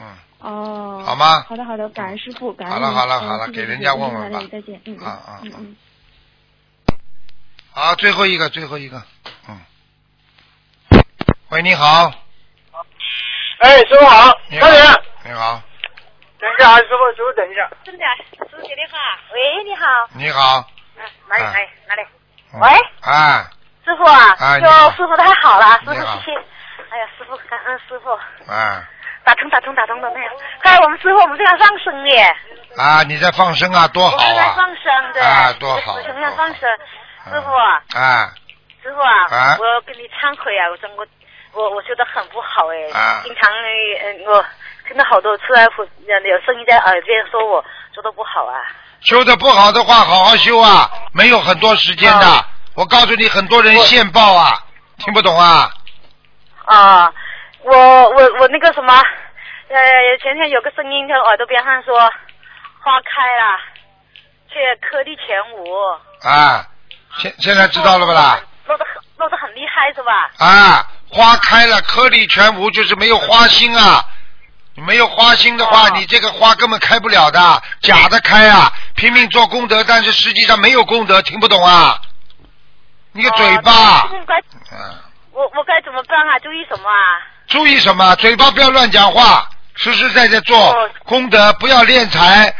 [0.00, 0.06] 嗯，
[0.38, 1.42] 哦，好吗？
[1.46, 4.38] 好的好的，感恩师傅，感恩好了好了好了给人家问问吧。
[4.50, 5.76] 再见再见，嗯嗯嗯。
[7.74, 9.02] 好，最后一个最后一个，
[9.48, 9.58] 嗯。
[11.48, 12.12] 喂，你好，
[13.60, 14.68] 哎，师傅好，你好。
[15.24, 15.62] 你好，
[16.38, 17.70] 等一下啊，师傅，师傅等一下。
[17.84, 18.04] 真的，
[18.38, 18.98] 师傅接电话。
[19.32, 19.86] 喂，你好。
[20.14, 21.52] 你好，嗯，哪里啊。
[21.52, 22.02] 哪里哪里？
[22.52, 22.60] 嗯。
[22.60, 22.68] 喂？
[23.00, 23.46] 哎，
[23.84, 26.36] 师傅啊，哎哟，师傅太好了，师傅谢谢。
[26.90, 28.10] 哎呀，师傅感恩师傅，
[28.52, 28.82] 哎，
[29.24, 30.30] 打通打通打通的那样。
[30.60, 32.36] 哎，我们师傅我们这样放生耶，
[32.76, 35.22] 啊，你在放生啊，多好我在啊，放生对。
[35.22, 36.68] 啊多好我们要放生，
[37.30, 38.30] 师傅嗯啊，哎，
[38.82, 41.06] 师傅啊啊，我跟你忏悔啊，我真我
[41.52, 43.20] 我我修的很不好哎，啊。
[43.24, 44.44] 经常呃我
[44.88, 45.62] 听到好多次啊，
[46.06, 48.60] 有有声音在耳边说我做的不好啊。
[49.00, 52.26] 修的不好的话，好好修啊，没有很多时间的。
[52.26, 54.58] 啊我告诉你，很多人现报啊，
[54.96, 55.68] 听不懂啊？
[56.64, 57.12] 啊，
[57.62, 58.94] 我我我那个什么，
[59.68, 62.00] 呃，前天有个声音在耳朵边上说，
[62.80, 63.58] 花开了，
[64.48, 65.70] 却颗粒全无。
[66.22, 66.64] 啊，
[67.18, 68.40] 现现在知道了不啦？
[68.66, 70.30] 落得很落得很厉害是吧？
[70.38, 74.04] 啊，花开了，颗粒全无，就是没有花心啊。
[74.74, 82.00] 没有花心的话，哦你这个花根本开不了的，假的开啊，拼命做功德，但是实际上没有功德，听不懂啊？
[83.12, 84.08] 你个嘴巴，
[85.30, 86.38] 我我该怎么办啊？
[86.38, 87.20] 注意什么啊？
[87.48, 88.16] 注意什么？
[88.16, 92.54] 嘴巴不要乱讲话，实实在在做哦功德，不要敛财，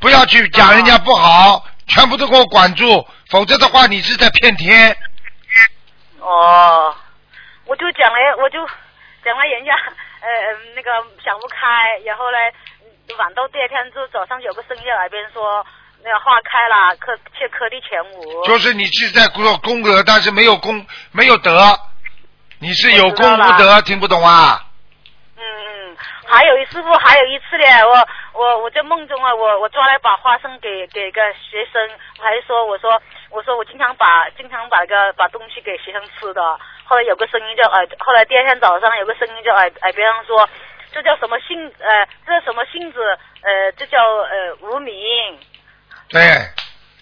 [0.00, 4.96] 不要去讲人家不好，全部都给我管住，否则的话你是在骗天。
[6.20, 6.94] 哦，
[7.66, 8.58] 我就讲了，我就
[9.24, 9.72] 讲了人家
[10.20, 10.28] 呃
[10.74, 10.90] 那个
[11.22, 12.38] 想不开，然后呢，
[12.82, 15.64] 嗯晚到第二天就早上有个声音在耳边说，
[16.02, 18.44] 那个花开了，颗却颗粒全无。
[18.44, 21.78] 就是你是在做功德，但是没有功没有德，
[22.58, 24.64] 你是有功无德，听不懂啊？
[26.28, 31.80] 还有一师傅，还有一次呢，我我我在梦中啊，我我抓了一把花生给给个学生，
[32.18, 33.00] 我还说我说
[33.30, 36.42] 我说我经常把经常把个把东西给学生吃的，
[36.84, 40.48] 后来有个声音叫耳，后来第二天早上有个声音叫耳耳边上说，
[40.92, 43.00] 这叫什么性呃这叫什么性子
[43.42, 44.94] 呃这叫呃无名，
[46.10, 46.20] 对，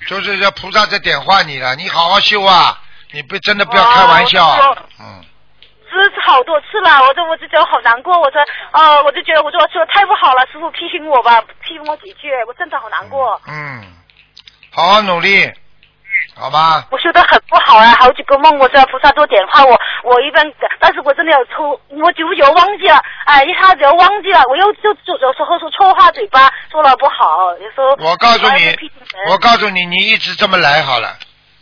[0.06, 2.78] 就是这菩萨在点化你了，你好好修啊！
[3.12, 4.76] 你不真的不要开玩笑！
[5.00, 5.24] 嗯，
[5.96, 8.40] 这是好多次了，我就我就觉得好难过，我说
[8.72, 13.40] 哦我就觉得我说我说得太不好了，师傅批评我吧，批评我几句，我真的好难过。
[13.46, 13.82] 嗯，
[14.72, 15.50] 好好努力，
[16.36, 16.86] 好吧？
[16.90, 20.44] 我修的很不好啊，好几个梦，我知道菩萨都点化我，我一般，
[20.78, 28.76] 但是我真的有抽，我久久忘记了，哎，一下子又忘记了，我又就就有时候说错话，嘴巴说了不好，有时候我告诉你
[29.28, 31.16] 我告诉你，你一直这么来好了，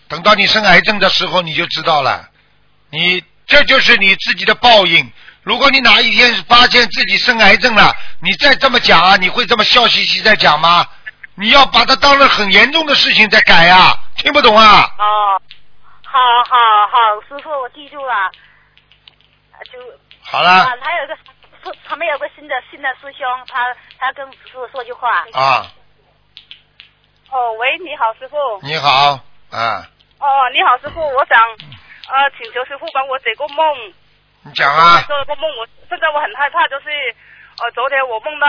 [0.09, 2.29] 等到你生癌症的时候你就知道了，
[2.91, 5.13] 你这就是你自己的报应。
[5.43, 10.87] 如果你哪一天发现自己生癌症了，你再这么讲啊，你会这么笑嘻嘻在讲吗？
[11.37, 14.89] 你要把它当成很严重的事情在改啊，听不懂啊？
[14.99, 15.43] 哦，
[16.05, 16.19] 好
[16.49, 19.79] 好好，师傅我记住了，啊就
[20.23, 23.67] 好了啊，还有一个师，旁边有个新的新的师兄，他
[23.99, 25.67] 他跟师傅说句话，啊，
[27.31, 28.37] 哦，喂，你好，师傅。
[28.63, 29.19] 你好
[29.51, 29.89] 啊，
[30.21, 31.37] 哦，你好，师傅，我想
[32.11, 33.93] 呃请求师傅帮我解个梦。
[34.45, 36.89] 你讲啊，做了个梦，我现在我很害怕，就是
[37.63, 38.47] 呃，昨天我梦到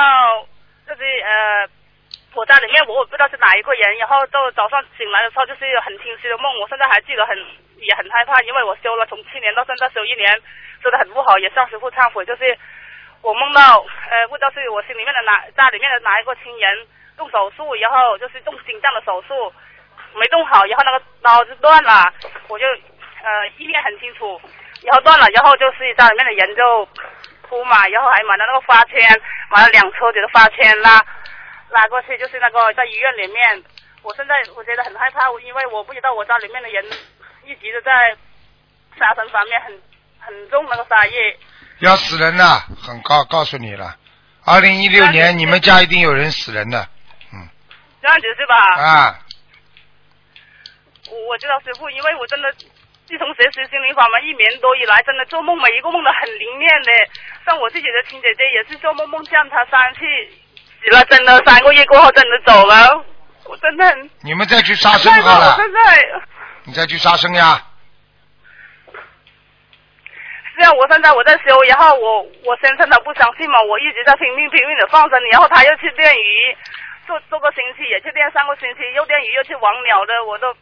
[0.86, 1.64] 就是呃，
[2.34, 7.38] 我家里面我也不知道是哪一个人，然后到早上醒来的时候就是很清晰的梦，我现在还记得很
[7.80, 10.30] 也很害怕，因为我修了从去年到现在修一年，
[10.84, 12.58] 修的很不好，也向师傅忏悔，就是
[13.22, 16.86] 我梦到呃，不知道是我心里面的哪家里面的哪一个亲人
[17.16, 19.54] 动手术，然后就是动心脏的手术
[20.14, 22.12] 没动好，然后那个刀就断了，
[22.50, 22.66] 我就
[23.26, 24.40] 呃意念很清楚。
[24.86, 26.86] 然后断了，然后就是家里面的人就
[27.42, 29.02] 哭嘛，然后还买了那个花圈，
[29.50, 31.04] 买了两车子的花圈拉
[31.70, 33.64] 拉过去，就是那个在医院里面。
[34.04, 36.86] 我现在我觉得很害怕，因为我不知道我家里面的人
[37.46, 38.16] 一直都在
[39.00, 39.82] 杀生方面很
[40.20, 41.36] 很重那个杀业。
[41.80, 43.96] 要死人了，很告告诉你了。
[44.46, 46.88] 二零一六年你们家一定有人死人的，
[47.34, 47.50] 嗯
[48.00, 48.56] 这样子是吧？
[48.76, 49.20] 啊，
[51.10, 52.54] 我我知道师傅，因为我真的
[53.08, 56.92] 自从学习心灵法门一年多以来，真的做梦每一个梦都很灵验的。
[57.46, 60.00] 像我自己的亲姐姐也是做梦梦见她三次
[60.82, 63.06] 死了，真的三个月过后真的走了，
[63.46, 65.80] 我真的很你们再去杀生好了我，现在
[66.64, 67.62] 你再去杀生呀。
[70.58, 76.58] 是啊，我现在我在修，然后我我先生他不相信嘛，我一直在拼命拼命的放生，然后他又去电鱼，
[77.06, 80.56] 做做个星期也去电，上个星期，又电鱼又去网鸟的，我都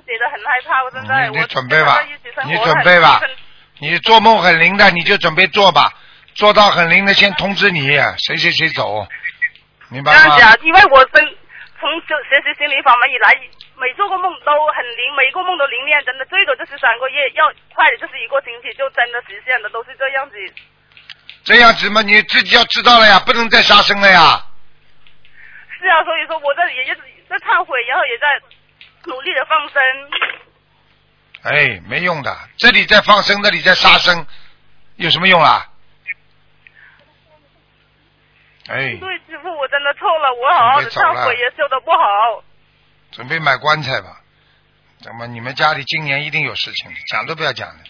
[0.00, 2.00] 觉得很害怕，我真的你我准备吧
[2.44, 3.28] 你准备吧很
[3.78, 5.92] 你做梦很灵的，你就准备做吧，
[6.34, 7.90] 做到很灵的先通知你，
[8.24, 9.06] 谁谁谁走，
[9.88, 10.56] 明白吗这样子？
[10.56, 11.22] 啊，因为我真
[11.80, 13.34] 从学学习心灵法门以来，
[13.76, 20.36] 每做个梦都很灵，每一个梦都灵验，真的最多就是三个月，要快的就是一个星期就真的实现了，都是这样子。
[21.44, 24.40] 这样子嘛，你自己要知道了呀，不能再杀生了呀。
[25.74, 28.26] 是啊，所以说我这也一直在忏悔，然后也在
[29.04, 29.82] 努力的放生。
[31.42, 34.26] 哎，没用的，这里在放生，那里在杀生，
[34.96, 35.68] 有什么用啊？
[38.68, 42.44] 哎，对，师傅，我真的错了，我好好的忏悔也修的不好。
[43.10, 44.20] 准备买棺材吧。
[45.00, 47.84] 怎么你们家里今年一定有事情的，讲都不要讲的。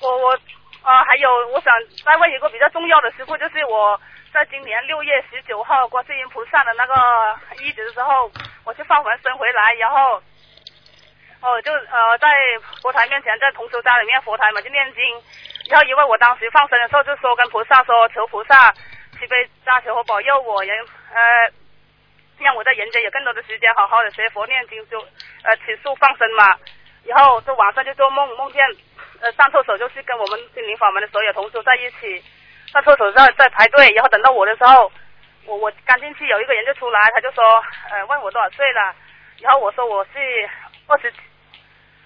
[0.00, 0.34] 我我
[0.82, 1.72] 啊，还有我想
[2.04, 4.00] 再问一个比较重要的师傅，就是我
[4.32, 6.94] 在今年六月十九号观世音菩萨的那个
[7.62, 8.30] 衣子的时候，
[8.64, 10.22] 我去放完生回来，然后
[11.40, 12.28] 哦就呃在
[12.80, 15.02] 佛台面前，在同修家里面佛台嘛就念经，
[15.68, 18.72] 然后因为我当时放生的时候就说跟菩萨说求菩萨
[19.18, 21.52] 慈悲加持和保佑我人呃。
[22.38, 24.98] 让我在人间有更多的时间好好的学佛念经，就
[25.44, 26.58] 呃起诉放生嘛。
[27.04, 28.66] 然后就晚上就做梦，梦见
[29.20, 32.20] 呃上厕所就是跟我们心灵法门的所有同修在一起，
[32.72, 34.90] 上厕所在在排队，然后等到我的时候，
[35.44, 37.44] 我我刚进去有一个人就出来，他就说
[37.90, 38.94] 呃问我多少岁了，
[39.40, 40.18] 然后我说我是
[40.86, 41.12] 二十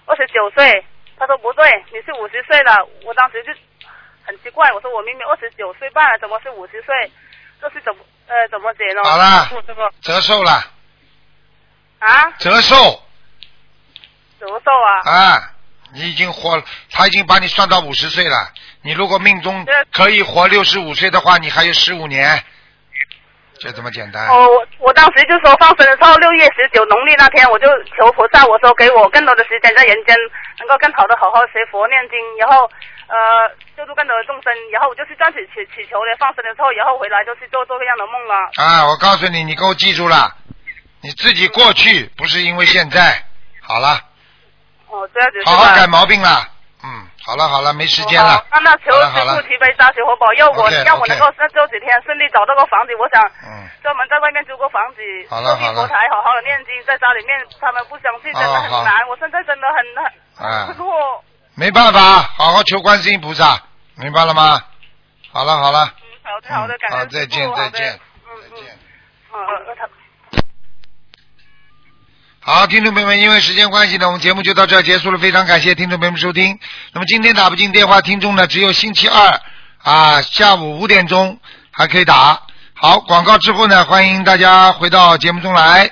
[0.07, 0.85] 二十九岁，
[1.19, 3.53] 他说不对，你是五十岁了，我当时就
[4.25, 7.13] 很奇怪，我说我明明二十九岁半了，怎么是五十岁？
[7.61, 9.03] 这是怎么呃怎么解呢？
[9.05, 10.51] 好了这个折寿了，
[12.01, 12.77] 啊，折寿
[14.39, 15.01] 折寿啊。
[15.05, 15.56] 啊！
[15.93, 18.53] 你已经活了，他已经把你算到五十岁了。
[18.83, 22.43] 你如果命中可以活六十五岁的话，你还有十五年，
[23.59, 24.27] 就这么简单。
[24.29, 27.67] 哦，我我当时就说放生的时候，六月十九农历那天，我就
[27.97, 30.15] 求菩萨，我说给我更多的时间在人间，
[30.59, 32.71] 能够更好的好好学佛念经，然后
[33.09, 33.17] 呃
[33.77, 38.35] 救助更多的众生，然后我就是这样子祈祈求的，放生的时候，然后回来就是做做这样的梦了。
[38.57, 40.37] 啊，我告诉你，你给我记住了，
[41.01, 43.25] 你自己过去不是因为现在。
[43.63, 43.99] 好了，
[44.97, 46.49] 哦，这样子好好改毛病了。
[46.85, 46.89] 嗯，
[47.27, 48.45] 好了好了，没时间了哦。
[48.53, 52.95] 那那求师傅慈悲加持和保佑我让我能够在这几天顺利找到个房子。
[52.97, 59.07] 我想嗯，专门在外面租个房子，好了好了佛台，好好的念经，在家里面他们不相信，真的很难。
[59.09, 59.79] 我现在真的很
[60.37, 61.25] 很啊失落。
[61.55, 62.01] 没办法，
[62.39, 63.59] 好好求观世音菩萨，
[63.97, 64.61] 明白了吗？
[65.33, 68.01] 好了好了，嗯好的好的，感好，恩再见师父好的再见。
[68.25, 68.31] 嗯
[69.35, 69.89] 嗯，他。
[72.49, 75.19] 好，听众朋友们，因为时间关系呢，我们节目就到这儿结束了。
[75.19, 76.57] 非常感谢听众朋友们收听。
[76.93, 79.41] 那么今天打不进电话，听众呢只有星期二
[79.83, 81.41] 啊下午五点钟
[81.73, 82.41] 还可以打。
[82.73, 85.85] 好，广告之后呢，欢迎大家回到节目中来。